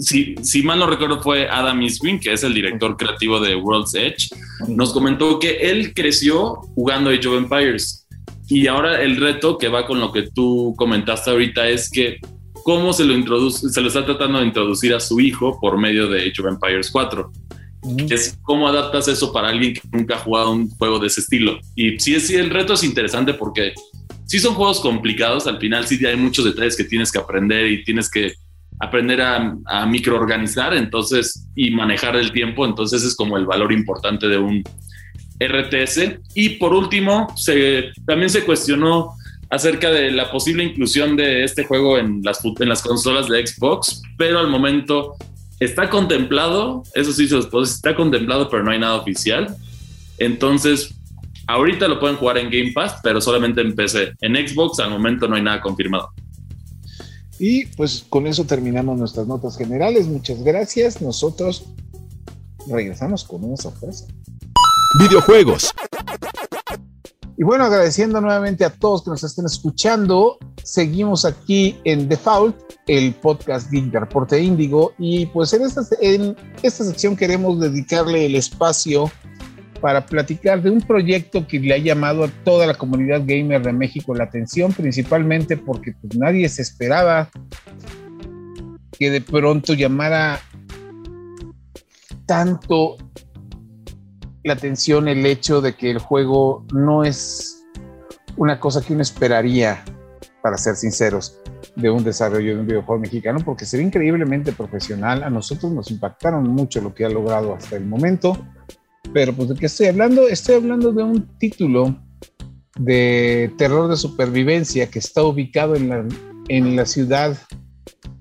[0.00, 3.94] si, si, mal no recuerdo fue Adam Iswin, que es el director creativo de World's
[3.94, 4.28] Edge,
[4.68, 8.06] nos comentó que él creció jugando Age of Empires.
[8.48, 12.18] Y ahora el reto que va con lo que tú comentaste ahorita es que
[12.68, 16.06] cómo se lo introduce, se lo está tratando de introducir a su hijo por medio
[16.06, 17.32] de Age of Empires 4.
[18.10, 21.58] Es cómo adaptas eso para alguien que nunca ha jugado un juego de ese estilo.
[21.74, 23.72] Y sí, sí, el reto es interesante porque
[24.26, 27.84] sí son juegos complicados, al final sí hay muchos detalles que tienes que aprender y
[27.84, 28.34] tienes que
[28.80, 34.28] aprender a, a microorganizar entonces y manejar el tiempo, entonces es como el valor importante
[34.28, 34.62] de un
[35.40, 36.20] RTS.
[36.34, 39.14] Y por último, se, también se cuestionó
[39.50, 44.02] acerca de la posible inclusión de este juego en las, en las consolas de Xbox,
[44.16, 45.16] pero al momento
[45.60, 49.56] está contemplado, eso sí se está contemplado, pero no hay nada oficial.
[50.18, 50.94] Entonces,
[51.46, 54.12] ahorita lo pueden jugar en Game Pass, pero solamente en PC.
[54.20, 56.10] En Xbox al momento no hay nada confirmado.
[57.38, 60.06] Y pues con eso terminamos nuestras notas generales.
[60.06, 61.00] Muchas gracias.
[61.00, 61.64] Nosotros
[62.68, 64.06] regresamos con una sorpresa.
[64.98, 65.72] Videojuegos.
[67.40, 70.38] Y bueno, agradeciendo nuevamente a todos que nos estén escuchando.
[70.64, 72.56] Seguimos aquí en Default,
[72.88, 74.92] el podcast Geek de Reporte Índigo.
[74.98, 79.08] Y pues en esta, en esta sección queremos dedicarle el espacio
[79.80, 83.72] para platicar de un proyecto que le ha llamado a toda la comunidad gamer de
[83.72, 87.30] México la atención, principalmente porque pues, nadie se esperaba
[88.98, 90.40] que de pronto llamara
[92.26, 92.96] tanto
[94.48, 97.64] la atención el hecho de que el juego no es
[98.36, 99.84] una cosa que uno esperaría,
[100.42, 101.40] para ser sinceros,
[101.76, 105.22] de un desarrollo de un videojuego mexicano, porque se ve increíblemente profesional.
[105.22, 108.36] A nosotros nos impactaron mucho lo que ha logrado hasta el momento
[109.12, 110.28] pero pues de qué estoy hablando?
[110.28, 111.96] Estoy hablando de un título
[112.78, 116.06] de terror de supervivencia que está ubicado en la,
[116.48, 117.36] en la ciudad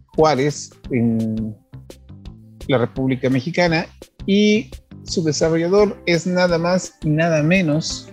[0.07, 1.55] Juárez, en
[2.67, 3.85] la República Mexicana,
[4.25, 4.71] y
[5.07, 8.09] su desarrollador es nada más y nada menos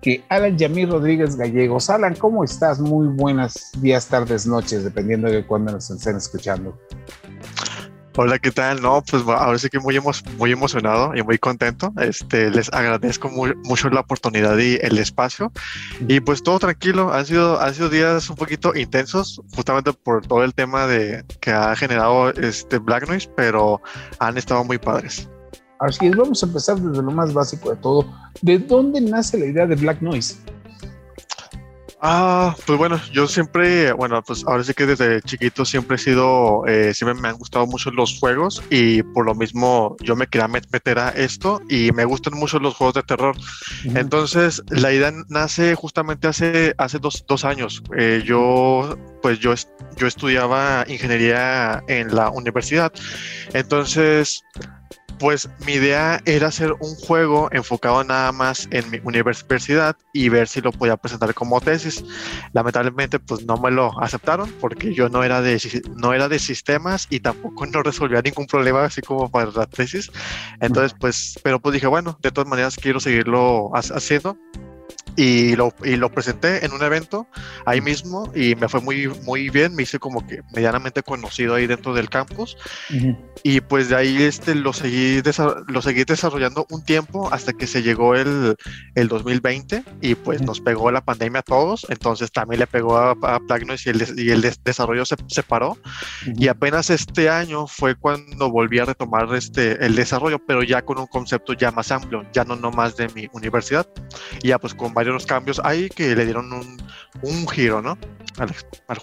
[0.00, 1.90] que Alan Yamir Rodríguez Gallegos.
[1.90, 2.78] Alan, ¿cómo estás?
[2.78, 6.78] Muy buenas días, tardes, noches, dependiendo de cuándo nos estén escuchando.
[8.16, 8.80] Hola, ¿qué tal?
[8.80, 9.98] No, pues ahora sí que muy,
[10.36, 11.92] muy emocionado y muy contento.
[12.00, 13.28] Este, les agradezco
[13.64, 15.50] mucho la oportunidad y el espacio.
[16.06, 17.12] Y pues todo tranquilo.
[17.12, 21.50] Han sido, han sido días un poquito intensos, justamente por todo el tema de que
[21.50, 23.82] ha generado este Black Noise, pero
[24.20, 25.28] han estado muy padres.
[25.84, 28.06] Así es, vamos a empezar desde lo más básico de todo.
[28.40, 30.36] ¿De dónde nace la idea de Black Noise?
[32.06, 36.66] Ah, pues bueno, yo siempre, bueno, pues ahora sí que desde chiquito siempre he sido,
[36.66, 40.46] eh, siempre me han gustado mucho los juegos y por lo mismo yo me quería
[40.46, 43.34] meter a esto y me gustan mucho los juegos de terror.
[43.94, 47.82] Entonces, la idea nace justamente hace, hace dos, dos años.
[47.96, 49.54] Eh, yo, pues yo,
[49.96, 52.92] yo estudiaba ingeniería en la universidad.
[53.54, 54.42] Entonces,
[55.18, 60.48] pues mi idea era hacer un juego enfocado nada más en mi universidad y ver
[60.48, 62.04] si lo podía presentar como tesis.
[62.52, 65.60] Lamentablemente, pues no me lo aceptaron porque yo no era de,
[65.96, 70.10] no era de sistemas y tampoco no resolvía ningún problema así como para la tesis.
[70.60, 74.36] Entonces, pues, pero pues dije, bueno, de todas maneras quiero seguirlo haciendo
[75.16, 77.26] y lo, y lo presenté en un evento
[77.66, 81.66] ahí mismo y me fue muy, muy bien, me hice como que medianamente conocido ahí
[81.66, 82.56] dentro del campus.
[83.42, 85.22] Y pues de ahí este, lo, seguí
[85.68, 88.56] lo seguí desarrollando un tiempo hasta que se llegó el,
[88.94, 93.12] el 2020 y pues nos pegó la pandemia a todos, entonces también le pegó a,
[93.12, 93.40] a
[93.84, 95.78] y el, y el desarrollo se separó
[96.26, 100.98] y apenas este año fue cuando volví a retomar este, el desarrollo, pero ya con
[100.98, 103.86] un concepto ya más amplio, ya no nomás de mi universidad,
[104.42, 106.76] y ya pues con varios cambios ahí que le dieron un,
[107.22, 107.98] un giro, ¿no?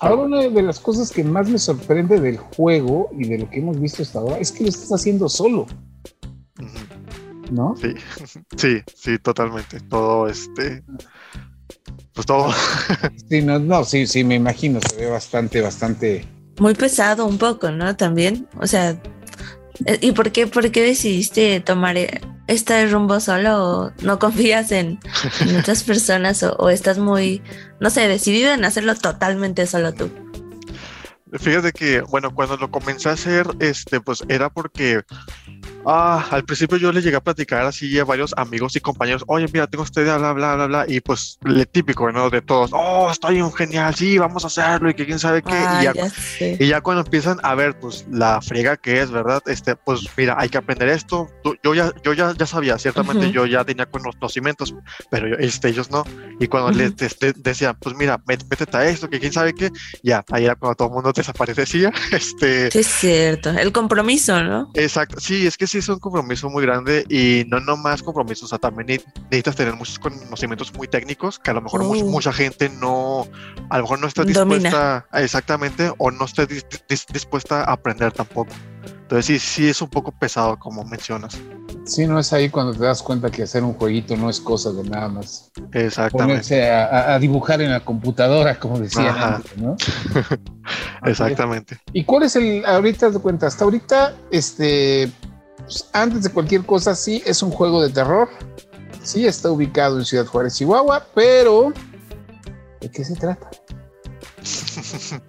[0.02, 3.60] ahora, una de las cosas que más me sorprende del juego y de lo que
[3.60, 5.68] hemos visto hasta ahora es que lo estás haciendo solo.
[7.52, 7.76] ¿No?
[7.76, 7.94] Sí,
[8.58, 9.80] sí, sí, totalmente.
[9.82, 10.84] Todo este.
[12.14, 12.52] Pues todo.
[13.30, 16.26] sí, no, no, sí, sí, me imagino, se ve bastante, bastante.
[16.60, 17.96] Muy pesado un poco, ¿no?
[17.96, 18.48] También.
[18.60, 19.02] O sea,
[20.02, 21.96] ¿y por qué, por qué decidiste tomar
[22.48, 25.00] este rumbo solo o no confías en,
[25.54, 27.42] muchas personas o, estás muy,
[27.80, 30.10] no sé, decidido en hacerlo totalmente solo tú?
[31.34, 35.02] Fíjate que, bueno, cuando lo comencé a hacer, este, pues era porque
[35.86, 39.48] Ah, al principio yo le llegué a platicar así a varios amigos y compañeros, oye,
[39.52, 42.30] mira, tengo esta idea, bla, bla, bla, bla, y pues le típico, ¿no?
[42.30, 45.50] De todos, oh, estoy un genial, sí, vamos a hacerlo y que quién sabe qué.
[45.56, 46.12] Ah, y, ya, ya
[46.60, 49.42] y ya cuando empiezan a ver, pues, la friega que es, ¿verdad?
[49.48, 51.28] Este, pues, mira, hay que aprender esto.
[51.64, 53.34] Yo ya, yo ya, ya sabía, ciertamente Ujú.
[53.34, 54.74] yo ya tenía conocimientos,
[55.10, 56.04] pero este, ellos no.
[56.40, 56.78] Y cuando Ujú.
[56.80, 59.70] les este, decían, pues, mira, métete a esto, que quién sabe qué,
[60.04, 61.92] ya, ahí era cuando todo el mundo desaparecía.
[62.12, 63.50] Este, Sí, es cierto.
[63.50, 64.72] El compromiso, ¿no?
[64.76, 68.48] Exacto, sí, es que sí es un compromiso muy grande y no nomás compromiso, o
[68.48, 72.34] sea, también ne- necesitas tener muchos conocimientos muy técnicos que a lo mejor much- mucha
[72.34, 73.26] gente no,
[73.70, 77.74] a lo mejor no está dispuesta a- exactamente o no está dis- dis- dispuesta a
[77.74, 78.52] aprender tampoco.
[78.84, 81.38] Entonces sí, sí es un poco pesado como mencionas.
[81.86, 84.72] Sí, no es ahí cuando te das cuenta que hacer un jueguito no es cosa
[84.72, 89.36] de nada más Exactamente, ponerse a, a- a dibujar en la computadora, como decían Ajá.
[89.38, 89.76] antes, ¿no?
[91.06, 91.78] exactamente.
[91.94, 95.12] ¿Y cuál es el, ahorita de cuenta, hasta ahorita, este,
[95.64, 98.30] pues, antes de cualquier cosa, sí es un juego de terror,
[99.04, 101.74] sí está ubicado en Ciudad Juárez, Chihuahua, pero
[102.80, 103.50] ¿de qué se trata?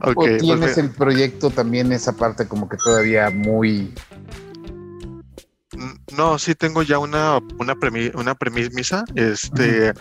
[0.00, 3.94] ¿O pues tienes mira, el proyecto también esa parte como que todavía muy...
[5.76, 9.92] mm, no, sí tengo ya una, una, premi- una premisa, este,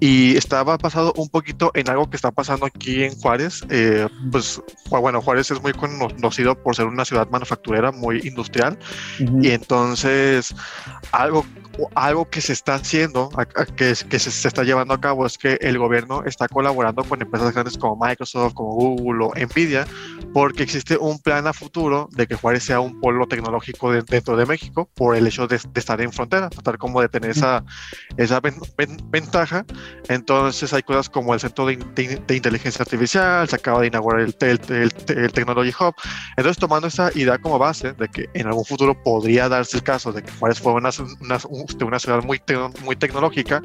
[0.00, 3.64] y estaba basado un poquito en algo que está pasando aquí en Juárez.
[3.70, 8.78] eh, pues bueno, Juárez es muy conocido por ser una ciudad manufacturera muy industrial
[9.18, 10.54] y entonces
[11.12, 11.46] algo,
[11.94, 13.28] algo que se está haciendo,
[13.76, 17.20] que, que se, se está llevando a cabo es que el gobierno está colaborando con
[17.20, 19.86] empresas grandes como Microsoft, como Google o Nvidia,
[20.32, 24.36] porque existe un plan a futuro de que Juárez sea un polo tecnológico de- dentro
[24.36, 27.64] de México por el hecho de, de estar en frontera, tratar como de tener esa,
[28.16, 29.64] esa ven- ven- ventaja.
[30.08, 34.36] Entonces hay cosas como el Centro de, de- Inteligencia Artificial, se acaba de inaugurar el,
[34.40, 35.94] el- el- el Technology Hub.
[36.36, 40.12] Entonces tomando esa idea como base de que en algún futuro podría darse el caso
[40.12, 41.38] de que Juárez fuera una, una,
[41.84, 42.40] una ciudad muy,
[42.84, 43.62] muy tecnológica,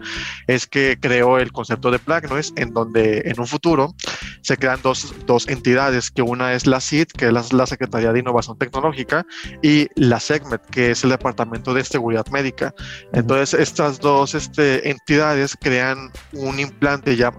[0.47, 3.93] es que creó el concepto de Black Noise, en donde en un futuro
[4.41, 8.11] se crean dos, dos entidades, que una es la CID, que es la, la Secretaría
[8.11, 9.25] de Innovación Tecnológica,
[9.61, 12.73] y la SEGMET, que es el Departamento de Seguridad Médica.
[13.13, 17.33] Entonces, estas dos este, entidades crean un implante ya-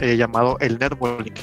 [0.00, 1.36] eh, llamado el Nervolink.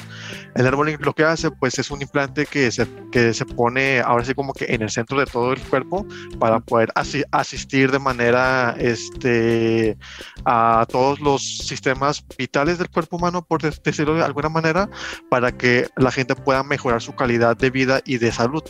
[0.56, 4.24] El Nervolink lo que hace, pues, es un implante que se, que se pone ahora
[4.24, 6.06] sí como que en el centro de todo el cuerpo
[6.38, 9.96] para poder asi- asistir de manera este,
[10.44, 14.88] a todos los sistemas vitales del cuerpo humano, por de- decirlo de alguna manera,
[15.30, 18.62] para que la gente pueda mejorar su calidad de vida y de salud.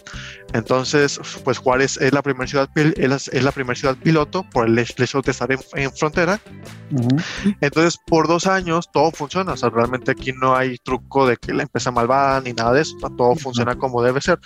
[0.52, 5.20] Entonces, pues Juárez es la primera ciudad, es la, primera ciudad piloto por el hecho
[5.22, 6.40] de estar en, en frontera.
[7.60, 9.52] Entonces, por dos años todo funciona.
[9.52, 12.82] O sea, realmente aquí no hay truco de que la empresa malvada ni nada de
[12.82, 12.96] eso.
[13.16, 14.38] Todo funciona como debe ser.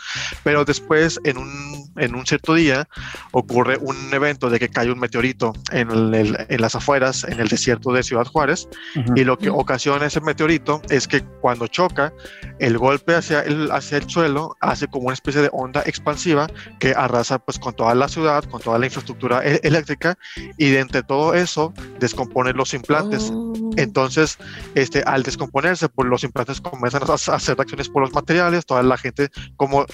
[0.44, 2.88] Pero después, en un, en un cierto día,
[3.32, 7.48] ocurre un evento de que cae un meteorito en, el- en las afueras, en el
[7.48, 8.68] desierto de Ciudad Juárez.
[9.16, 12.12] Y lo que ocasiona ese meteorito es que cuando choca,
[12.58, 16.46] el golpe hacia el, hacia el suelo hace como una especie de onda expansiva
[16.78, 20.16] que arrasa pues con toda la ciudad, con toda la infraestructura e- eléctrica
[20.56, 23.30] y de entre todo eso descompone los implantes.
[23.32, 23.69] Oh.
[23.80, 24.38] Entonces,
[24.74, 28.96] este, al descomponerse, pues los implantes comienzan a hacer reacciones por los materiales, toda la
[28.96, 29.86] gente, como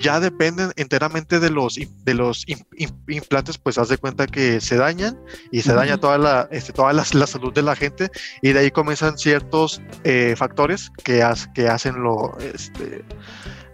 [0.00, 4.60] ya dependen enteramente de los, de los im- im- implantes, pues haz de cuenta que
[4.60, 5.18] se dañan
[5.52, 8.10] y se daña toda, la, este, toda la, la salud de la gente
[8.42, 13.04] y de ahí comienzan ciertos eh, factores que, ha- que hacen lo, este,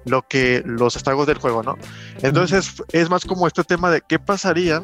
[0.06, 1.76] lo que los estragos del juego, ¿no?
[2.22, 4.82] Entonces es más como este tema de qué pasaría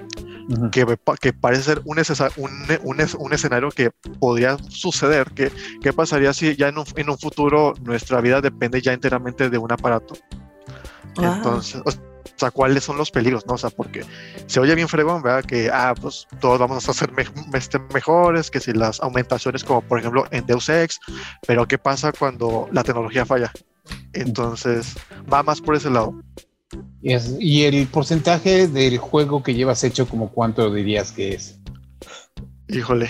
[0.70, 2.50] que, me que parece ser un, escesa- un,
[2.82, 5.50] un es- un escenario que podría suceder, que,
[5.82, 9.58] qué pasaría si ya en un, en un futuro nuestra vida depende ya enteramente de
[9.58, 10.14] un aparato.
[11.16, 11.24] Wow.
[11.34, 11.90] Entonces, o
[12.38, 13.46] sea, ¿cuáles son los peligros?
[13.46, 13.54] No?
[13.54, 14.04] O sea, porque
[14.46, 15.42] se oye bien fregón, ¿verdad?
[15.44, 17.24] Que, ah, pues todos vamos a ser me-
[17.56, 21.00] este, mejores, que si las aumentaciones como por ejemplo en Deus Ex,
[21.46, 23.50] pero ¿qué pasa cuando la tecnología falla?
[24.12, 24.94] Entonces,
[25.32, 26.20] va más por ese lado.
[27.02, 31.58] Y, es- y el porcentaje del juego que llevas hecho, como cuánto dirías que es?
[32.68, 33.08] Híjole,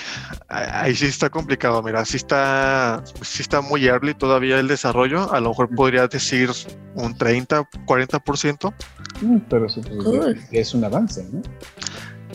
[0.49, 5.41] ahí sí está complicado, mira, sí está, sí está muy early todavía el desarrollo, a
[5.41, 6.51] lo mejor podría decir
[6.95, 8.75] un 30, 40%,
[9.23, 10.39] Mm, Pero pues, Cool.
[10.51, 11.41] que es un avance, ¿no?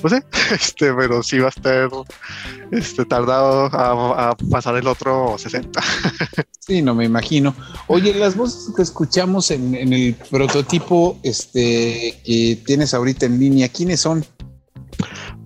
[0.02, 0.20] Pues sí,
[0.52, 1.90] este, pero sí va a estar
[2.72, 5.82] este, tardado a, pasar el otro 60.
[6.64, 7.56] Sí, no me imagino.
[7.88, 13.68] Oye, las voces que escuchamos en, en el prototipo este, que tienes ahorita en línea,
[13.68, 14.24] ¿quiénes son?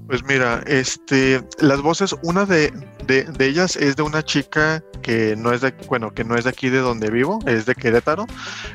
[0.08, 2.72] Pues mira, este, las voces, una de,
[3.06, 6.46] de, de ellas es de una chica que no es de, bueno, que no es
[6.46, 8.26] de aquí de donde vivo, es de Querétaro,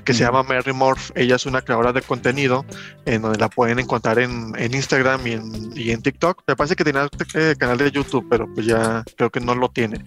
[0.05, 1.11] que se llama Mary Morph.
[1.17, 2.65] Ella es una creadora de contenido
[3.05, 6.43] en donde la pueden encontrar en, Instagram y en, y en, TikTok.
[6.47, 9.71] Me parece que tenía el canal de YouTube, pero pues ya creo que no lo
[9.71, 10.05] tiene.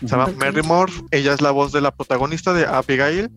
[0.00, 1.02] Se llama Mary Morph.
[1.10, 3.30] Ella es la voz de la protagonista de Abigail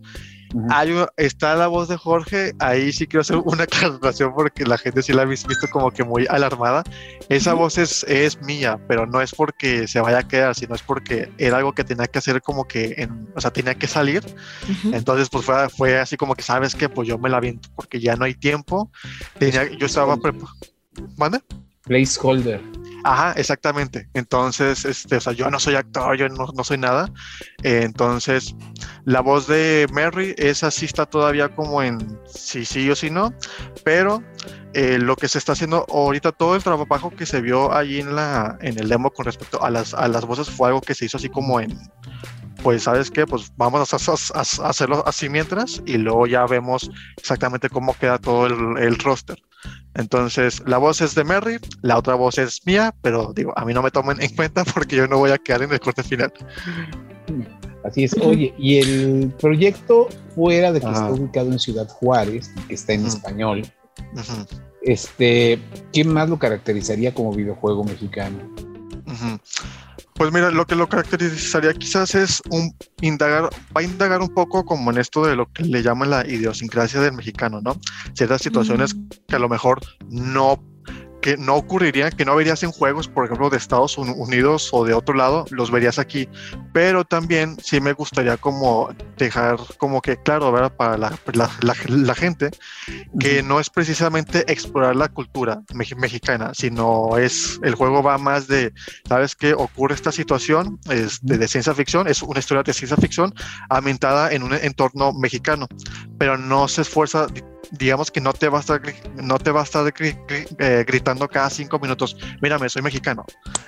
[1.18, 5.14] está la voz de Jorge, ahí sí quiero hacer una aclaración porque la gente sí
[5.14, 6.84] la ha visto como que muy alarmada.
[7.30, 10.82] Esa voz es, es mía, pero no es porque se vaya a quedar, sino es
[10.82, 14.24] porque era algo que tenía que hacer como que, en, o sea, tenía que salir.
[14.92, 18.00] Entonces, pues fue, fue, así como que, ¿sabes que Pues yo me la viento porque
[18.00, 18.92] ya no hay tiempo.
[19.40, 20.56] Tenía, yo estaba preparado.
[21.18, 21.42] ¿Mande?
[21.84, 22.62] Placeholder.
[23.08, 24.10] Ajá, exactamente.
[24.16, 27.08] Entonces, este, o sea, yo no soy actor, yo no, no soy nada.
[27.62, 28.56] Eh, entonces,
[29.04, 33.32] la voz de Mary, esa sí está todavía como en sí, sí o sí no,
[33.84, 34.24] pero
[34.74, 38.16] eh, lo que se está haciendo ahorita, todo el trabajo que se vio allí en,
[38.16, 41.06] la, en el demo con respecto a las, a las voces fue algo que se
[41.06, 41.78] hizo así como en,
[42.64, 47.96] pues sabes qué, pues vamos a, hacerlo así mientras y luego ya vemos exactamente cómo
[47.96, 49.38] queda todo el, el roster.
[49.94, 53.74] Entonces, la voz es de Mary, la otra voz es mía, pero digo, a mí
[53.74, 56.34] no me tomen en cuenta porque yo no voy a quedar en el corte final.
[57.84, 58.14] Así es.
[58.22, 63.06] Oye, y el proyecto fuera de que está ubicado en Ciudad Juárez, que está en
[63.06, 63.64] español,
[64.82, 65.60] este,
[65.94, 68.38] ¿qué más lo caracterizaría como videojuego mexicano?
[70.16, 74.64] Pues mira, lo que lo caracterizaría quizás es un indagar, va a indagar un poco
[74.64, 77.78] como en esto de lo que le llaman la idiosincrasia del mexicano, ¿no?
[78.14, 78.96] Ciertas situaciones
[79.28, 80.58] que a lo mejor no
[81.26, 84.94] que no ocurriría, que no verías en juegos, por ejemplo, de Estados Unidos o de
[84.94, 86.30] otro lado, los verías aquí.
[86.72, 90.76] Pero también sí me gustaría como dejar como que claro, ¿verdad?
[90.76, 92.52] Para la, la, gente,
[93.20, 98.72] que no es precisamente explorar la cultura mexicana, sino es, el juego va más de,
[99.10, 99.56] ¿sabes qué?
[99.56, 103.34] Ocurre esta situación es de, de ciencia ficción, es una historia de ciencia ficción
[103.72, 105.68] ambientada en un entorno mexicano,
[106.20, 107.26] pero no se esfuerza
[107.72, 108.82] digamos que no te va a estar,
[109.16, 113.26] no te va a estar eh, gritando cada cinco minutos, mírame, soy mexicano,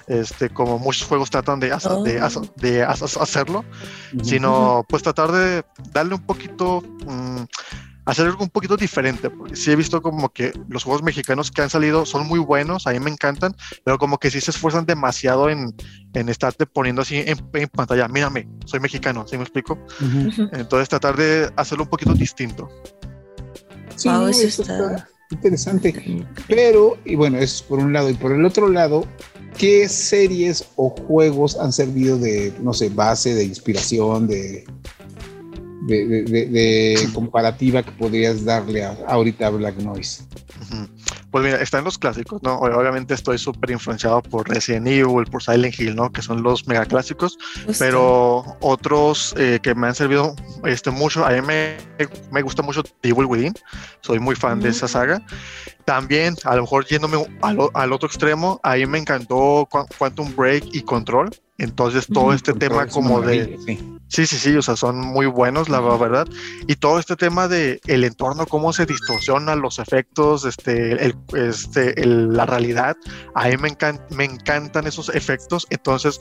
[0.07, 2.89] este, como muchos juegos tratan de, de, oh.
[2.89, 3.65] hacerlo,
[4.23, 7.43] sino pues tratar de darle un poquito, mm,
[8.05, 11.61] hacer algo un poquito diferente, porque sí he visto como que los juegos mexicanos que
[11.61, 14.85] han salido son muy buenos, a mí me encantan, pero como que sí se esfuerzan
[14.85, 15.75] demasiado en,
[16.13, 17.37] en estarte poniendo así en,
[17.69, 19.77] pantalla, mírame, soy mexicano, ¿sí me explico?
[20.53, 22.69] Entonces tratar de hacerlo un poquito distinto.
[23.97, 24.09] Sí,
[24.45, 25.09] eso, está...
[25.31, 26.25] interesante.
[26.47, 28.09] Pero, y bueno, eso es por un lado.
[28.09, 29.05] Y por el otro lado,
[29.57, 34.65] ¿qué series o juegos han servido de, no sé, base, de inspiración, de,
[35.87, 40.23] de, comparativa que podrías darle a, ahorita a Black Noise?
[41.31, 42.55] Pues mira, están los clásicos, ¿no?
[42.59, 46.11] Obviamente estoy súper influenciado por Resident Evil, por Silent Hill, ¿no?
[46.11, 47.37] Que son los mega clásicos,
[47.79, 51.77] pero otros eh, que me han servido este, mucho, a mí me,
[52.31, 53.53] me gusta mucho Evil Within,
[54.01, 55.21] soy muy fan de esa saga.
[55.85, 59.67] También, a lo mejor yéndome al, al, otro extremo, ahí me encantó
[59.97, 61.29] Quantum Break y Control.
[61.57, 63.57] Entonces, todo este tema como de...
[64.09, 64.25] Sí.
[64.25, 66.27] sí, sí, o sea, son muy buenos, la verdad.
[66.67, 72.05] Y todo este tema de el entorno, cómo se distorsionan los efectos, este, el, este,
[72.05, 72.95] la realidad,
[73.33, 73.75] a mí me,
[74.15, 75.65] me encantan esos efectos.
[75.71, 76.19] Entonces,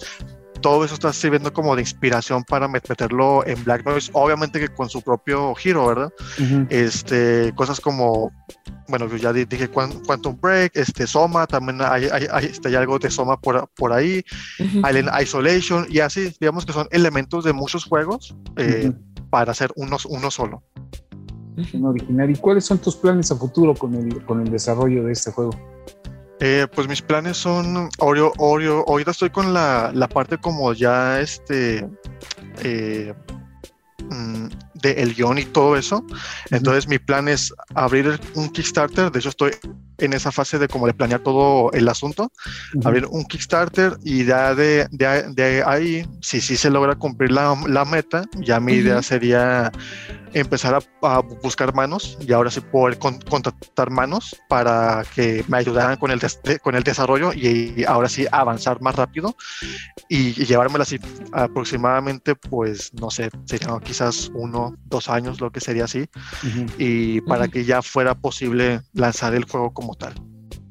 [0.60, 4.88] todo eso está sirviendo como de inspiración para meterlo en Black Noise, obviamente que con
[4.88, 6.12] su propio giro, ¿verdad?
[6.68, 8.32] Este, cosas como,
[8.88, 13.38] bueno, ya dije Quantum Break, este, Soma, también hay, hay, este, hay algo de Soma
[13.40, 14.24] por, por ahí,
[14.58, 18.92] Island Isolation, y así, digamos que son elementos de muchos juegos eh,
[19.30, 20.62] para hacer uno, uno solo.
[21.82, 22.30] Original.
[22.30, 25.52] ¿Y cuáles son tus planes a futuro con el, con el desarrollo de este juego?
[26.40, 31.20] Eh, pues mis planes son, Oreo, Oreo, ahorita estoy con la, la parte como ya
[31.20, 31.88] este,
[32.62, 33.14] eh,
[34.10, 36.04] mm, de el guion y todo eso.
[36.50, 39.52] Entonces mi plan es abrir un Kickstarter, de hecho estoy
[39.98, 42.30] en esa fase de como de planear todo el asunto,
[42.84, 47.56] abrir un Kickstarter y ya de, de, de, ahí, si sí se logra cumplir la,
[47.66, 49.72] la meta, ya mi idea sería
[50.40, 56.10] empezar a, buscar manos y ahora sí poder contactar manos para que me ayudaran con
[56.10, 56.20] el,
[56.62, 59.34] con el desarrollo y, ahora sí avanzar más rápido
[60.10, 60.98] y, llevármela así
[61.32, 66.08] aproximadamente, pues no sé, serían quizás uno, dos años, lo que sería así,
[66.78, 70.14] y para que ya fuera posible lanzar el juego como tal.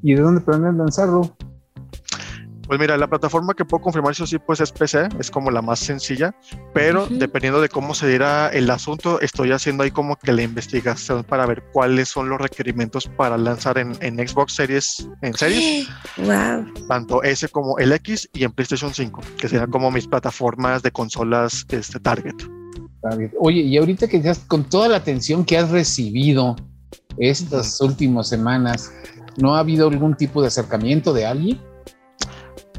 [0.02, 1.36] ¿Y de dónde planean lanzarlo?
[2.66, 5.62] Pues mira, la plataforma que puedo confirmar, eso sí, pues es PC, es como la
[5.62, 6.34] más sencilla,
[6.74, 11.22] pero dependiendo de cómo se dirá el asunto, estoy haciendo ahí como que la investigación
[11.22, 16.66] para ver cuáles son los requerimientos para lanzar en, Xbox Series, en series, wow.
[16.88, 20.90] tanto S como el X y en PlayStation 5, que serían como mis plataformas de
[20.90, 22.34] consolas este, target.
[23.38, 26.56] Oye, y ahorita que ya con toda la atención que has recibido
[27.18, 28.92] estas últimas semanas,
[29.36, 31.60] ¿no ha habido algún tipo de acercamiento de alguien?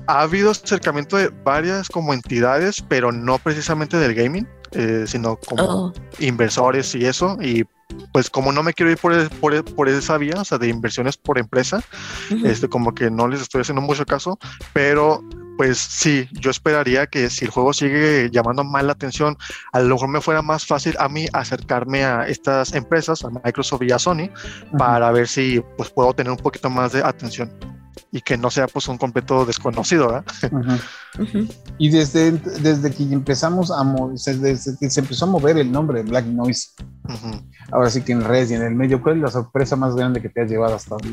[0.08, 5.64] Ha habido acercamiento de varias como entidades, pero no precisamente del gaming, eh, sino como
[5.64, 5.94] oh.
[6.20, 7.38] inversores y eso.
[7.42, 7.66] Y
[8.12, 11.18] pues como no me quiero ir por, por, por, esa vía, o sea, de inversiones
[11.18, 11.82] por empresa,
[12.44, 14.38] este, como que no les estoy haciendo mucho caso,
[14.74, 15.24] pero
[15.58, 19.38] pues sí, yo esperaría que si el juego sigue llamando más la atención,
[19.74, 23.82] a lo mejor me fuera más fácil a mí acercarme a estas empresas, a Microsoft
[23.84, 24.30] y a Sony,
[24.78, 27.77] para ver si pues puedo tener un poquito más de atención
[28.12, 30.24] y que no sea pues un completo desconocido.
[31.78, 33.84] Y desde, desde que empezamos a
[34.14, 36.72] desde que se empezó a mover el nombre de Black Noise,
[37.72, 40.22] ahora sí que en redes y en el medio, ¿cuál es la sorpresa más grande
[40.22, 41.08] que te has llevado hasta ahora?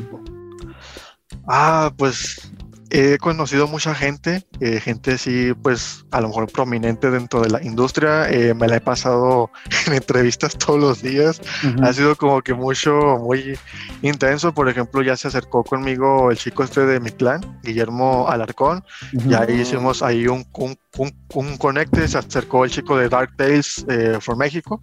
[1.47, 2.51] Ah, pues
[2.89, 7.63] he conocido mucha gente, eh, gente sí, pues a lo mejor prominente dentro de la
[7.63, 8.29] industria.
[8.29, 9.51] Eh, me la he pasado
[9.87, 11.41] en entrevistas todos los días.
[11.81, 13.57] Ha sido como que mucho, muy
[14.01, 14.53] intenso.
[14.53, 19.33] Por ejemplo, ya se acercó conmigo el chico este de mi clan, Guillermo Alarcón, y
[19.33, 20.77] ahí hicimos ahí un, un,
[21.33, 22.07] un, conecte.
[22.07, 24.79] Se acercó el chico de Dark Tales eh, for México.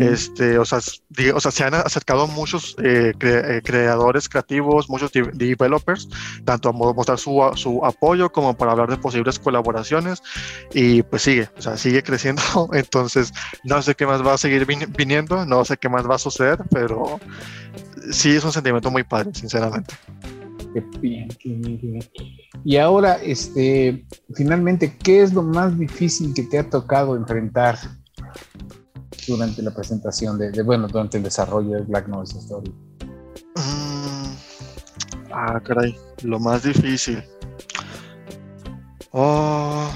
[0.00, 2.76] este, o, sea, o sea, se han acercado muchos
[3.18, 6.08] creadores creativos, muchos developers,
[6.44, 10.22] tanto a mostrar su su, apoyo como para hablar de posibles colaboraciones
[10.72, 13.32] y pues sigue, o sea, sigue creciendo, entonces
[13.64, 16.58] no sé qué más va a seguir viniendo, no sé qué más va a suceder,
[16.70, 17.20] pero
[18.10, 19.94] sí es un sentimiento muy padre, sinceramente.
[20.74, 22.00] Qué bien, qué bien,
[22.64, 27.78] Y ahora, este, finalmente, ¿qué es lo más difícil que te ha tocado enfrentar
[29.26, 32.70] durante la presentación de, bueno, durante el desarrollo de Black Noise Story?
[33.56, 34.07] Mm,
[35.32, 37.22] ah, caray, lo más difícil.
[39.12, 39.90] Oh,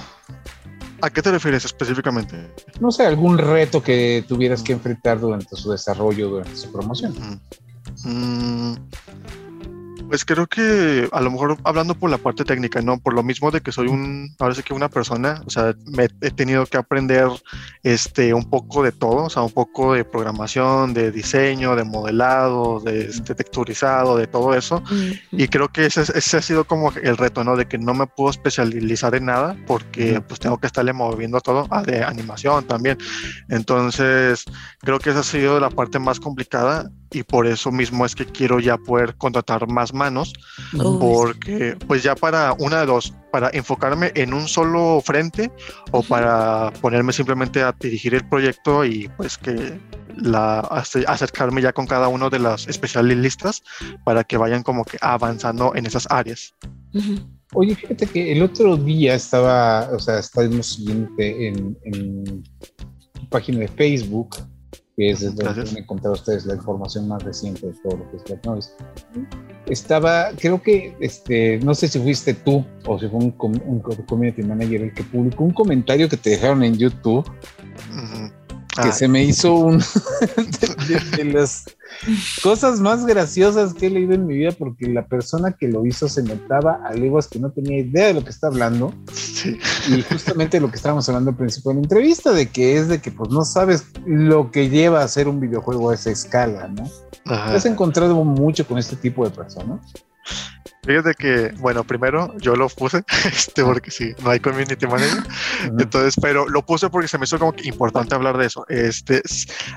[1.03, 2.49] ¿A qué te refieres específicamente?
[2.81, 7.41] No sé, algún reto que tuvieras que enfrentar durante su desarrollo, durante su promoción.
[8.05, 8.75] Mm,
[10.13, 12.99] pues creo que a lo mejor hablando por la parte técnica, ¿no?
[12.99, 16.07] Por lo mismo de que soy un, ahora sí que una persona, o sea, me
[16.21, 17.29] he tenido que aprender
[17.83, 22.81] este, un poco de todo, o sea, un poco de programación, de diseño, de modelado,
[22.81, 24.83] de, este, texturizado, de todo eso.
[25.31, 27.57] Y creo que ese, ese, ha sido como el reto, ¿no?
[27.57, 31.67] De que no me puedo especializar en nada porque pues tengo que estarle moviendo todo,
[31.71, 32.99] a ah, de animación también.
[33.49, 34.45] Entonces,
[34.81, 38.27] creo que esa ha sido la parte más complicada y por eso mismo es que
[38.27, 40.33] quiero ya poder contratar más manos,
[41.01, 45.51] porque pues ya para una de dos, para enfocarme en un solo frente
[45.93, 49.79] o para ponerme simplemente a dirigir el proyecto y pues que
[50.17, 50.61] la
[51.07, 53.63] acercarme ya con cada uno de las especialistas
[54.05, 56.55] para que vayan como que avanzando en esas áreas.
[57.55, 62.43] Oye, fíjate que el otro día estaba, o sea, estábamos siguiente en, en
[63.29, 64.37] página de Facebook
[64.97, 68.17] que es desde donde han encontrado ustedes la información más reciente de todo lo que
[68.17, 68.71] es Black Noise.
[69.67, 73.35] Estaba, creo que, este, no sé si fuiste tú o si fue un,
[73.67, 77.25] un community manager el que publicó un comentario que te dejaron en YouTube
[78.81, 78.93] que ah.
[78.93, 79.79] se me hizo un
[81.17, 81.65] de, las
[82.43, 86.09] cosas más graciosas que he leído en mi vida porque la persona que lo hizo
[86.09, 88.95] se notaba a leguas que no tenía idea de lo que está hablando
[89.89, 93.01] y justamente lo que estábamos hablando al principio de la entrevista de que es de
[93.01, 96.85] que pues no sabes lo que lleva a hacer un videojuego a esa escala, ¿no?
[97.25, 99.81] ¿Has encontrado mucho con este tipo de personas?
[100.85, 105.23] Fíjate que, bueno, primero yo lo puse, este, porque sí, no hay community manager.
[105.79, 108.67] Entonces, pero lo puse porque se me hizo como que importante hablar de eso.
[108.69, 109.23] Este,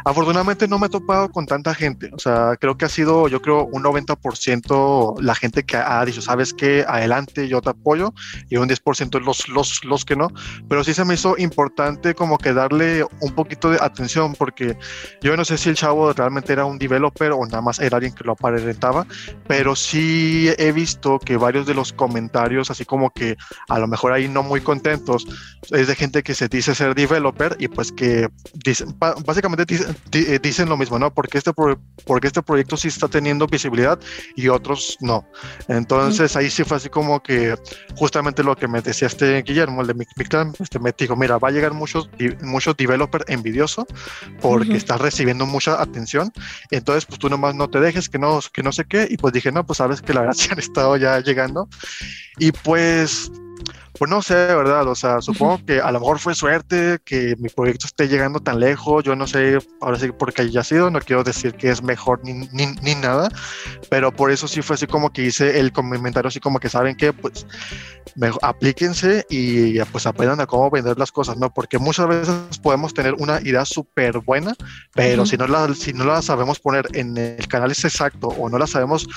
[0.03, 2.10] afortunadamente no me he topado con tanta gente.
[2.12, 6.24] O sea, creo que ha sido, yo creo, un 90% la gente que ha dicho,
[6.24, 8.12] sabes que adelante yo te apoyo,
[8.49, 10.30] y un 10% los, los, los que no.
[10.68, 14.76] Pero sí se me hizo importante como que darle un poquito de atención, porque
[15.22, 18.16] yo no sé si el chavo realmente era un developer o nada más era alguien
[18.16, 19.06] que lo aparentaba,
[19.47, 23.36] pero sí he visto que varios de los comentarios, así como que
[23.70, 25.26] a lo mejor ahí no muy contentos,
[25.72, 28.30] es de gente que se dice ser developer y pues que
[29.26, 29.66] básicamente
[30.14, 31.14] eh, dicen, lo mismo, ¿no?
[31.14, 31.52] Porque este,
[32.06, 34.00] porque este proyecto sí está teniendo visibilidad
[34.36, 35.26] y otros no.
[35.68, 37.56] Entonces ahí sí fue así como que
[37.96, 40.06] justamente lo que me decía este Guillermo, el de mi,
[40.60, 42.10] este, me dijo, mira, va a llegar muchos,
[42.41, 43.88] muchos developer envidioso
[44.41, 46.32] porque estás recibiendo mucha atención.
[46.72, 49.08] Entonces, pues tú nomás no te dejes, que no, que no sé qué.
[49.10, 51.68] Y pues dije, no, pues sabes que la verdad se han estado ya llegando.
[52.38, 53.32] Y pues
[53.98, 54.86] Pues no sé, ¿verdad?
[54.88, 58.60] O sea, supongo que a lo mejor fue suerte que mi proyecto esté llegando tan
[58.60, 59.06] lejos.
[59.06, 62.48] Yo no sé, ahora sí, porque haya sido, no quiero decir que es mejor ni,
[62.52, 63.30] ni, nada,
[63.89, 66.98] pero por eso sí fue así como que hice el comentario, así como que saben
[66.98, 67.46] que, pues,
[68.41, 71.54] aplíquense y pues aprendan a cómo vender las cosas, ¿no?
[71.54, 74.56] Porque muchas veces podemos tener una idea súper buena,
[74.93, 78.58] pero si, no la, si no la sabemos poner en el canal exacto o no
[78.58, 79.08] la sabemos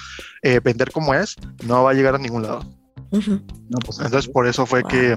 [0.43, 2.78] eh, vender como es, no va a llegar a ningún lado.
[3.11, 3.29] Pues,
[4.01, 5.17] Entonces por eso fue que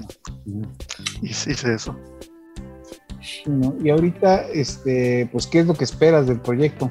[1.22, 1.96] hice, eso.
[3.82, 6.90] y ahorita, este, pues, ¿qué es lo que esperas del proyecto?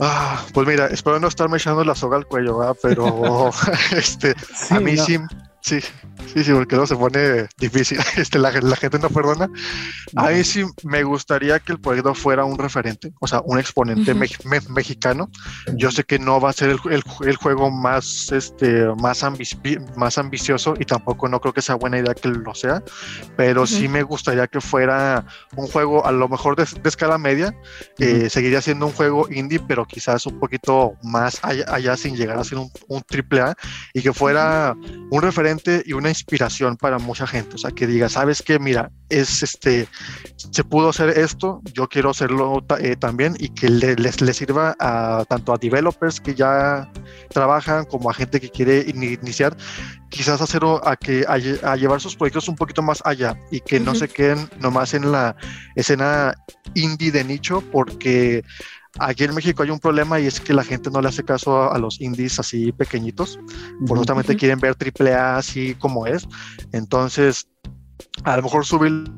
[0.00, 3.50] Ah, pues mira, espero no estarme echando la soga al cuello, pero
[3.96, 4.34] este,
[4.70, 5.18] a mí sí,
[5.64, 5.80] sí,
[6.32, 7.98] Sí, sí, porque no se pone difícil.
[8.16, 9.50] Este, la, gente no perdona.
[10.14, 14.14] A mí sí me gustaría que el proyecto fuera un referente, o sea, un exponente
[14.14, 15.30] mexicano.
[15.74, 19.24] Yo sé que no va a ser el, el, juego más, este, más,
[19.96, 22.82] más ambicioso y tampoco no creo que sea buena idea que lo sea,
[23.36, 27.54] pero sí me gustaría que fuera un juego a lo mejor de, escala media.
[27.98, 32.44] Eh, seguiría siendo un juego indie, pero quizás un poquito más allá, sin llegar a
[32.44, 33.56] ser un, un triple A
[33.92, 34.76] y que fuera
[35.10, 35.53] un referente
[35.84, 37.54] y una inspiración para mucha gente.
[37.54, 39.88] O sea, que diga, sabes que, mira, es este,
[40.36, 45.24] se pudo hacer esto, yo quiero hacerlo eh, también y que les, les sirva a
[45.28, 46.90] tanto a developers que ya
[47.30, 49.56] trabajan como a gente que quiere iniciar,
[50.10, 53.94] quizás hacerlo a que a, llevar sus proyectos un poquito más allá y que no
[53.94, 55.36] se queden nomás en la
[55.74, 56.34] escena
[56.74, 58.44] indie de nicho porque
[59.00, 61.72] Aquí en México hay un problema y es que la gente no le hace caso
[61.72, 63.38] a, los indies así pequeñitos,
[63.86, 66.28] por justamente quieren ver AAA así como es.
[66.72, 67.48] Entonces,
[68.22, 69.10] a lo mejor subirle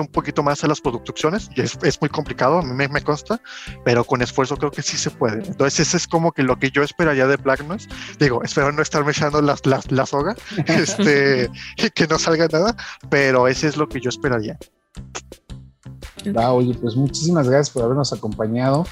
[0.00, 3.40] un poquito más a las producciones, y es, muy complicado, a mí me, consta,
[3.84, 5.46] pero con esfuerzo creo que sí se puede.
[5.46, 7.88] Entonces, ese es como que lo que yo esperaría de Black Noise.
[8.18, 10.34] Digo, espero no estarme echando las, las, la soga,
[10.66, 12.76] este, y que no salga nada,
[13.08, 14.58] pero ese es lo que yo esperaría.
[16.30, 18.84] Va, oye, pues muchísimas gracias por habernos acompañado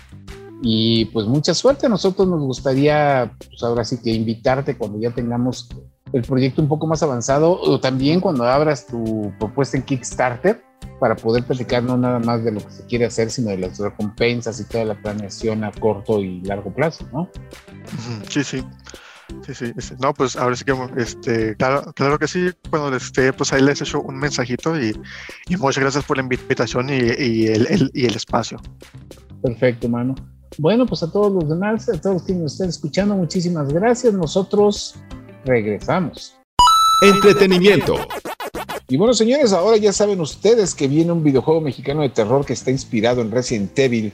[0.62, 1.86] y pues mucha suerte.
[1.86, 5.68] A nosotros nos gustaría, pues ahora sí que invitarte cuando ya tengamos
[6.12, 10.62] el proyecto un poco más avanzado o también cuando abras tu propuesta en Kickstarter
[10.98, 13.78] para poder platicar no nada más de lo que se quiere hacer, sino de las
[13.78, 17.28] recompensas y toda la planeación a corto y largo plazo, ¿no?
[18.28, 18.62] Sí, sí.
[19.46, 23.52] Sí, sí, no, pues ahora sí que, este, claro, claro que sí, cuando esté, pues
[23.52, 24.92] ahí les hecho un mensajito y,
[25.58, 26.92] muchas gracias por la invitación y,
[27.46, 28.60] el, y el espacio.
[29.42, 30.14] Perfecto, mano.
[30.58, 34.12] Bueno, pues a todos los demás, a todos los que nos están escuchando, muchísimas gracias.
[34.12, 34.96] Nosotros
[35.44, 36.36] regresamos.
[37.02, 37.96] Entretenimiento.
[38.88, 42.52] Y bueno, señores, ahora ya saben ustedes que viene un videojuego mexicano de terror que
[42.52, 44.12] está inspirado en Resident Evil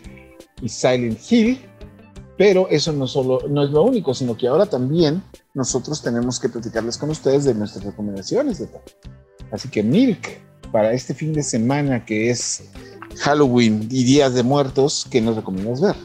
[0.60, 1.58] y Silent Hill.
[2.36, 5.22] Pero eso no, solo, no es lo único, sino que ahora también
[5.54, 8.62] nosotros tenemos que platicarles con ustedes de nuestras recomendaciones.
[9.50, 10.38] Así que Milk,
[10.70, 12.64] para este fin de semana que es
[13.18, 15.96] Halloween y Días de Muertos, ¿qué nos recomiendas ver?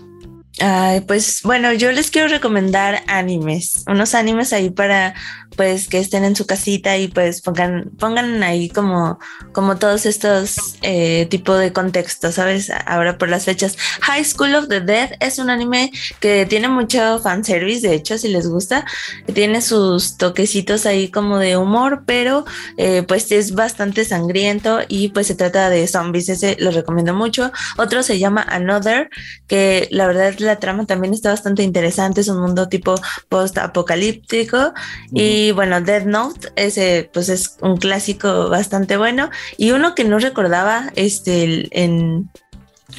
[1.07, 5.13] Pues bueno, yo les quiero recomendar animes, unos animes ahí para
[5.55, 9.19] pues que estén en su casita y pues pongan, pongan ahí como,
[9.51, 12.71] como todos estos eh, tipo de contextos, ¿sabes?
[12.85, 13.77] Ahora por las fechas.
[14.01, 18.29] High School of the Dead es un anime que tiene mucho fanservice, de hecho, si
[18.29, 18.85] les gusta,
[19.33, 22.45] tiene sus toquecitos ahí como de humor, pero
[22.77, 27.51] eh, pues es bastante sangriento y pues se trata de zombies, ese lo recomiendo mucho.
[27.77, 29.09] Otro se llama Another,
[29.47, 32.95] que la verdad la trama también está bastante interesante, es un mundo tipo
[33.29, 34.73] post-apocalíptico
[35.11, 39.29] y bueno, Dead Note, ese pues es un clásico bastante bueno.
[39.57, 42.29] Y uno que no recordaba este, en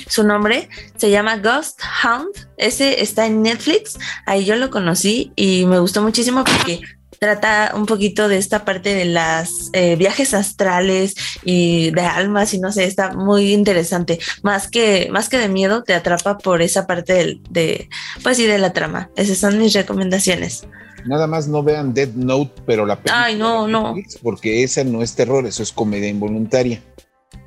[0.08, 2.48] su nombre, se llama Ghost Hound.
[2.56, 3.98] Ese está en Netflix.
[4.26, 6.80] Ahí yo lo conocí y me gustó muchísimo porque
[7.22, 11.14] trata un poquito de esta parte de las eh, viajes astrales
[11.44, 14.18] y de almas y no sé, está muy interesante.
[14.42, 17.88] Más que, más que de miedo, te atrapa por esa parte de, de
[18.24, 19.08] pues sí, de la trama.
[19.14, 20.66] Esas son mis recomendaciones.
[21.06, 23.22] Nada más no vean Dead Note, pero la película.
[23.22, 23.94] Ay, no, no.
[24.20, 26.82] Porque esa no es terror, eso es comedia involuntaria.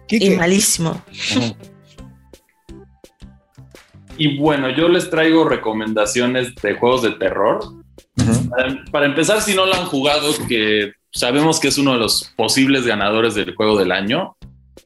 [0.07, 1.01] Y malísimo.
[4.17, 7.59] Y bueno, yo les traigo recomendaciones de juegos de terror.
[8.91, 12.85] Para, empezar, si no lo han jugado, que sabemos que es uno de los posibles
[12.85, 14.35] ganadores del juego del año,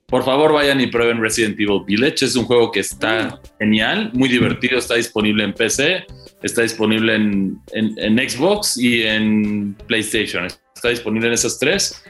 [0.08, 2.26] por favor vayan y prueben Resident Evil Village.
[2.26, 6.06] Es un juego que está genial, muy divertido, está disponible en PC
[6.44, 10.46] está disponible en, Xbox y en PlayStation.
[10.46, 12.04] Está disponible en esas tres.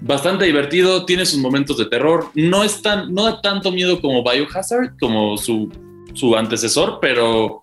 [0.00, 2.30] Bastante divertido, tiene sus momentos de terror.
[2.34, 5.72] No, es tan, no da tanto miedo como Biohazard, como su,
[6.14, 7.62] su antecesor, pero,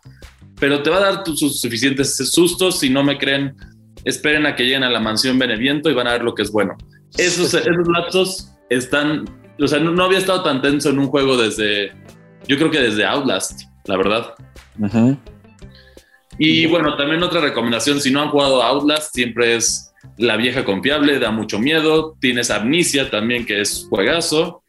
[0.64, 2.80] pero te va a dar sus suficientes sustos.
[2.80, 3.54] Si no me creen,
[4.06, 6.54] esperen a que lleguen a la mansión Beneviento y van a ver lo que es
[6.54, 6.78] bueno.
[7.18, 9.26] Esos, esos lapsos están,
[9.60, 11.92] o sea, no, había estado tan tenso en un juego desde,
[12.48, 14.36] yo creo que desde Outlast, la verdad.
[16.38, 21.20] Y bueno, también otra recomendación, si no han jugado Outlast, siempre es la vieja confiable,
[21.20, 24.64] da mucho miedo, tienes Amnesia también, que es juegazo.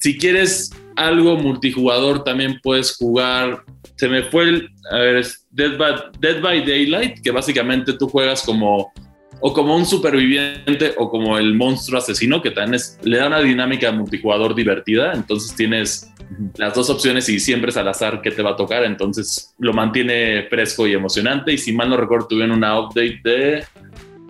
[0.00, 3.62] Si quieres algo multijugador, también puedes jugar,
[4.04, 8.42] se me fue el, a ver, Dead by, Dead by Daylight, que básicamente tú juegas
[8.42, 8.92] como
[9.40, 13.40] o como un superviviente o como el monstruo asesino, que también es, le da una
[13.40, 15.14] dinámica multijugador divertida.
[15.14, 16.12] Entonces tienes
[16.58, 18.84] las dos opciones y siempre es al azar que te va a tocar.
[18.84, 21.54] Entonces lo mantiene fresco y emocionante.
[21.54, 23.64] Y si mal no recuerdo, tuvieron una update de,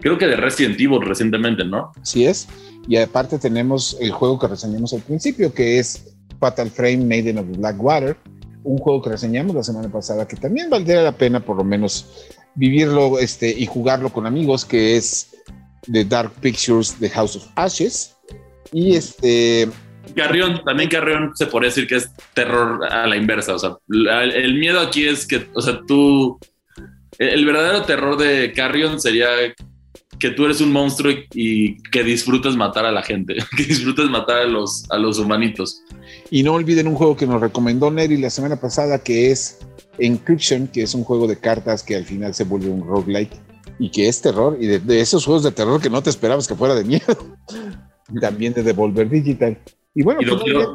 [0.01, 1.91] creo que de Resident Evil recientemente, ¿no?
[2.01, 2.47] Así es.
[2.87, 7.47] Y aparte tenemos el juego que reseñamos al principio, que es Fatal Frame Maiden of
[7.57, 8.17] Blackwater,
[8.65, 12.27] un juego que reseñamos la semana pasada que también valdría la pena por lo menos
[12.55, 15.35] vivirlo este, y jugarlo con amigos, que es
[15.91, 18.17] The Dark Pictures The House of Ashes.
[18.73, 19.69] Y este.
[20.15, 23.55] Carrión, también Carrión se podría decir que es terror a la inversa.
[23.55, 26.39] O sea, el miedo aquí es que, o sea, tú.
[27.17, 29.29] El verdadero terror de Carrion sería
[30.19, 34.39] que tú eres un monstruo y, que disfrutas matar a la gente, que disfrutas matar
[34.39, 35.81] a los, a los humanitos.
[36.35, 39.61] Y no olviden un juego que nos recomendó Neri la semana pasada, que es
[39.99, 43.31] Encryption, que es un juego de cartas que al final se vuelve un roguelike
[43.79, 46.57] y que es terror, y de, esos juegos de terror que no te esperabas que
[46.57, 47.17] fuera de miedo.
[48.21, 49.57] También de Devolver Digital.
[49.95, 50.19] Y bueno,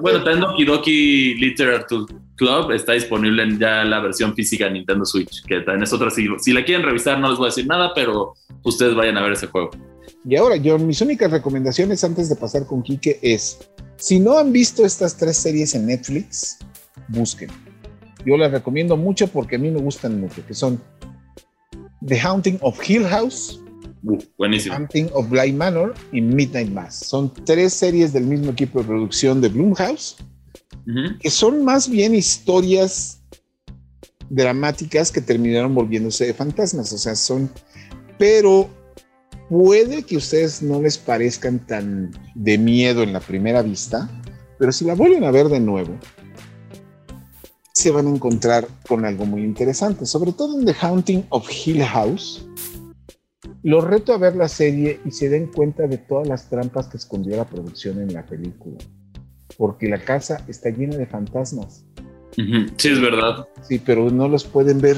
[0.02, 2.06] bueno también Doki Doki Literature
[2.38, 6.10] Club está disponible en ya la versión física de Nintendo Switch, que también es otra.
[6.10, 8.34] Si, si la quieren revisar, no les voy a decir nada, pero
[8.64, 9.72] ustedes vayan a ver ese juego.
[10.26, 13.60] Y ahora, yo, mis únicas recomendaciones antes de pasar con Kike es:
[14.00, 16.58] si no han visto estas tres series en Netflix,
[17.10, 17.52] busquen
[18.26, 20.82] yo las recomiendo mucho porque a mí me gustan mucho, que son
[22.06, 23.60] The Haunting of Hill House,
[24.38, 24.76] buenísimo.
[24.76, 26.96] Haunting of Bly Manor y Midnight Mass.
[26.96, 30.18] Son tres series del mismo equipo de producción de Bloomhouse,
[31.20, 33.22] que son más bien historias
[34.30, 36.92] dramáticas que terminaron volviéndose de fantasmas.
[36.94, 37.50] O sea, son,
[38.18, 38.70] pero
[39.50, 44.10] puede que ustedes no les parezcan tan de miedo en la primera vista,
[44.60, 45.98] pero si la vuelven a ver de nuevo,
[47.74, 51.84] se van a encontrar con algo muy interesante, sobre todo en The Haunting of Hill
[51.84, 52.46] House.
[53.64, 56.98] Los reto a ver la serie y se den cuenta de todas las trampas que
[56.98, 58.78] escondió la producción en la película,
[59.58, 61.86] porque la casa está llena de fantasmas.
[62.78, 63.48] Sí, es verdad.
[63.68, 64.98] Sí, pero no los pueden ver,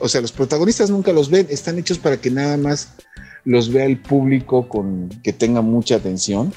[0.00, 2.94] o sea, los protagonistas nunca los ven, están hechos para que nada más
[3.44, 6.52] los vea el público con que tenga mucha atención.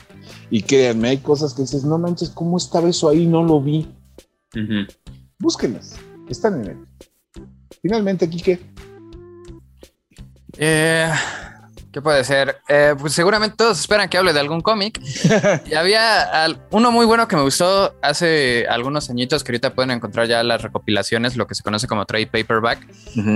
[0.49, 3.25] Y créanme, hay cosas que dices, no manches, ¿cómo estaba eso ahí?
[3.25, 3.87] No lo vi
[5.39, 6.77] búsquenlas, están en él.
[7.81, 8.59] Finalmente, Quique.
[10.57, 11.11] Eh,
[11.93, 12.57] ¿Qué puede ser?
[12.67, 14.99] Eh, pues seguramente todos esperan que hable de algún cómic.
[15.67, 20.27] y había uno muy bueno que me gustó hace algunos añitos que ahorita pueden encontrar
[20.27, 22.79] ya las recopilaciones, lo que se conoce como trade paperback,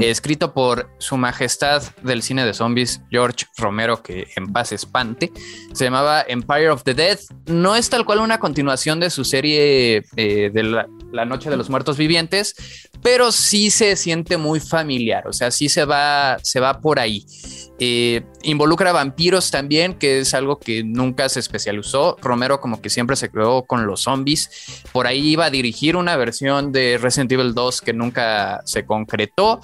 [0.01, 5.31] escrito por su majestad del cine de zombies, George Romero, que en paz espante.
[5.73, 7.19] Se llamaba Empire of the Dead.
[7.45, 11.57] No es tal cual una continuación de su serie eh, de la, la Noche de
[11.57, 12.55] los Muertos Vivientes,
[13.01, 15.27] pero sí se siente muy familiar.
[15.27, 17.25] O sea, sí se va, se va por ahí.
[17.79, 22.17] Eh, involucra vampiros también, que es algo que nunca se especializó.
[22.21, 24.49] Romero como que siempre se creó con los zombies.
[24.91, 29.61] Por ahí iba a dirigir una versión de Resident Evil 2 que nunca se concretó.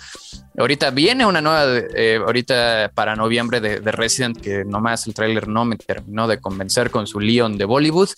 [0.57, 1.65] Ahorita viene una nueva,
[1.95, 6.91] eh, ahorita para noviembre de, Resident, que nomás el tráiler no me terminó de convencer
[6.91, 8.09] con su Leon de Bollywood.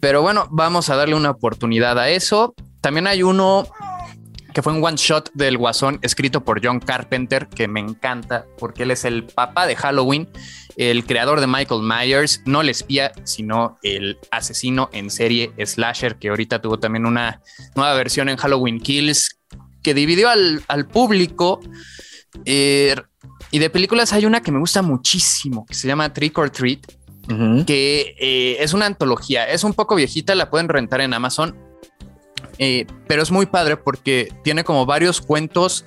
[0.00, 2.54] Pero bueno, vamos a darle una oportunidad a eso.
[2.82, 3.66] También hay uno
[4.52, 8.84] que fue un one shot del Guasón escrito por John Carpenter, que me encanta porque
[8.84, 10.28] él es el papá de Halloween,
[10.76, 16.28] el creador de Michael Myers, no el espía, sino el asesino en serie slasher, que
[16.28, 17.42] ahorita tuvo también una
[17.74, 19.38] nueva versión en Halloween Kills,
[19.82, 21.60] que dividió al, público.
[22.44, 22.94] Eh,
[23.50, 26.86] y de películas hay una que me gusta muchísimo, que se llama Trick or Treat,
[27.66, 31.56] que eh, es una antología, es un poco viejita, la pueden rentar en Amazon,
[32.62, 35.86] eh, pero es muy padre porque tiene como varios cuentos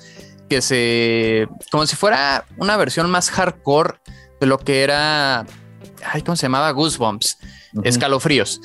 [0.49, 1.47] que se.
[1.71, 3.99] como si fuera una versión más hardcore
[4.41, 5.45] de lo que era.
[6.03, 6.71] Ay, ¿cómo se llamaba?
[6.71, 7.37] Goosebumps,
[7.83, 8.59] escalofríos,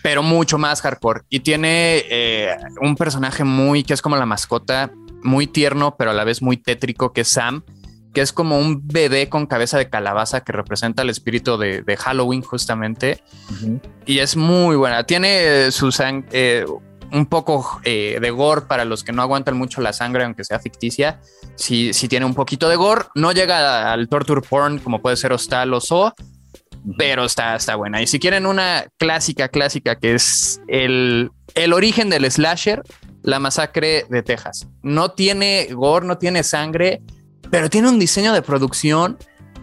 [0.00, 1.22] pero mucho más hardcore.
[1.28, 4.92] Y tiene eh, un personaje muy que es como la mascota,
[5.24, 7.64] muy tierno, pero a la vez muy tétrico, que es Sam
[8.12, 12.42] que es como un bebé con cabeza de calabaza que representa el espíritu de, Halloween
[12.42, 13.22] justamente.
[14.04, 15.04] Y es muy buena.
[15.04, 15.94] Tiene su
[16.32, 16.64] eh,
[17.12, 20.58] un poco eh, de gore para los que no aguantan mucho la sangre, aunque sea
[20.58, 21.20] ficticia.
[21.56, 23.06] Si tiene un poquito de gore.
[23.14, 26.14] No llega al torture porn como puede ser Hostal o So,
[26.96, 28.00] pero está, está buena.
[28.02, 32.82] Y si quieren una clásica, clásica, que es el, el origen del slasher,
[33.22, 34.68] la masacre de Texas.
[34.82, 37.02] No tiene gore, no tiene sangre,
[37.50, 39.18] pero tiene un diseño de producción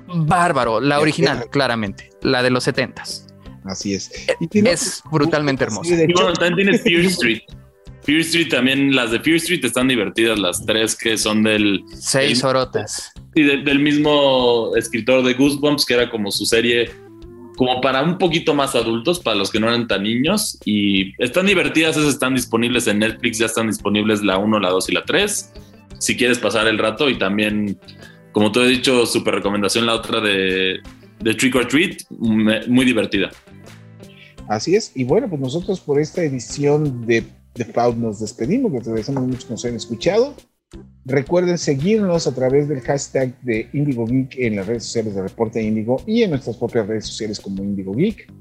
[0.07, 0.79] bárbaro.
[0.79, 3.26] La original, claramente, la de los setentas.
[3.67, 4.11] Así es.
[4.51, 5.93] es brutalmente hermosa.
[5.93, 7.41] Y bueno, también tienes Fear Street.
[8.03, 11.83] Fear Street también, las de Fear Street están divertidas, las tres que son del...
[11.93, 13.11] Seis orotas.
[13.35, 16.89] Y del mismo escritor de Goosebumps, que era como su serie
[17.57, 20.57] como para un poquito más adultos, para los que no eran tan niños.
[20.63, 24.89] Y están divertidas, esas están disponibles en Netflix, ya están disponibles la 1, la 2
[24.89, 25.53] y la 3.
[25.97, 27.79] Si quieres pasar el rato y también,
[28.31, 30.79] como tú he dicho, súper recomendación la otra de,
[31.19, 33.31] de Trick or Treat, muy divertida.
[34.47, 38.87] Así es, y bueno, pues nosotros por esta edición de The Faud nos despedimos, les
[38.87, 40.33] agradecemos mucho que nos hayan escuchado.
[41.05, 45.61] Recuerden seguirnos a través del hashtag de Indigo Geek en las redes sociales de Reporte
[45.61, 48.31] Indigo y en nuestras propias redes sociales como Indigo Geek.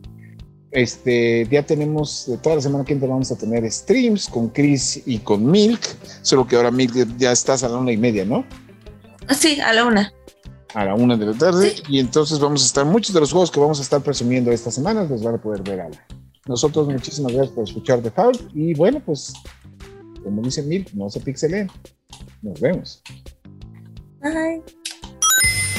[0.72, 5.18] Este, ya tenemos, toda la semana que viene vamos a tener streams con Chris y
[5.18, 5.80] con Milk,
[6.22, 8.44] solo que ahora Milk ya estás a la una y media, ¿no?
[9.30, 10.12] Sí, a la una
[10.74, 11.74] a la una de la tarde.
[11.88, 14.70] Y entonces vamos a estar, muchos de los juegos que vamos a estar presumiendo esta
[14.70, 15.88] semana los van a poder ver a
[16.46, 18.36] Nosotros, muchísimas gracias por escuchar The Foul.
[18.54, 19.32] Y bueno, pues,
[20.22, 21.70] como dice Mil, no se pixelen.
[22.42, 23.02] Nos vemos.
[24.20, 24.62] Bye.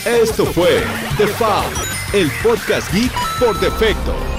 [0.06, 0.82] Esto fue
[1.18, 1.74] The Foul,
[2.14, 4.37] el podcast geek por defecto.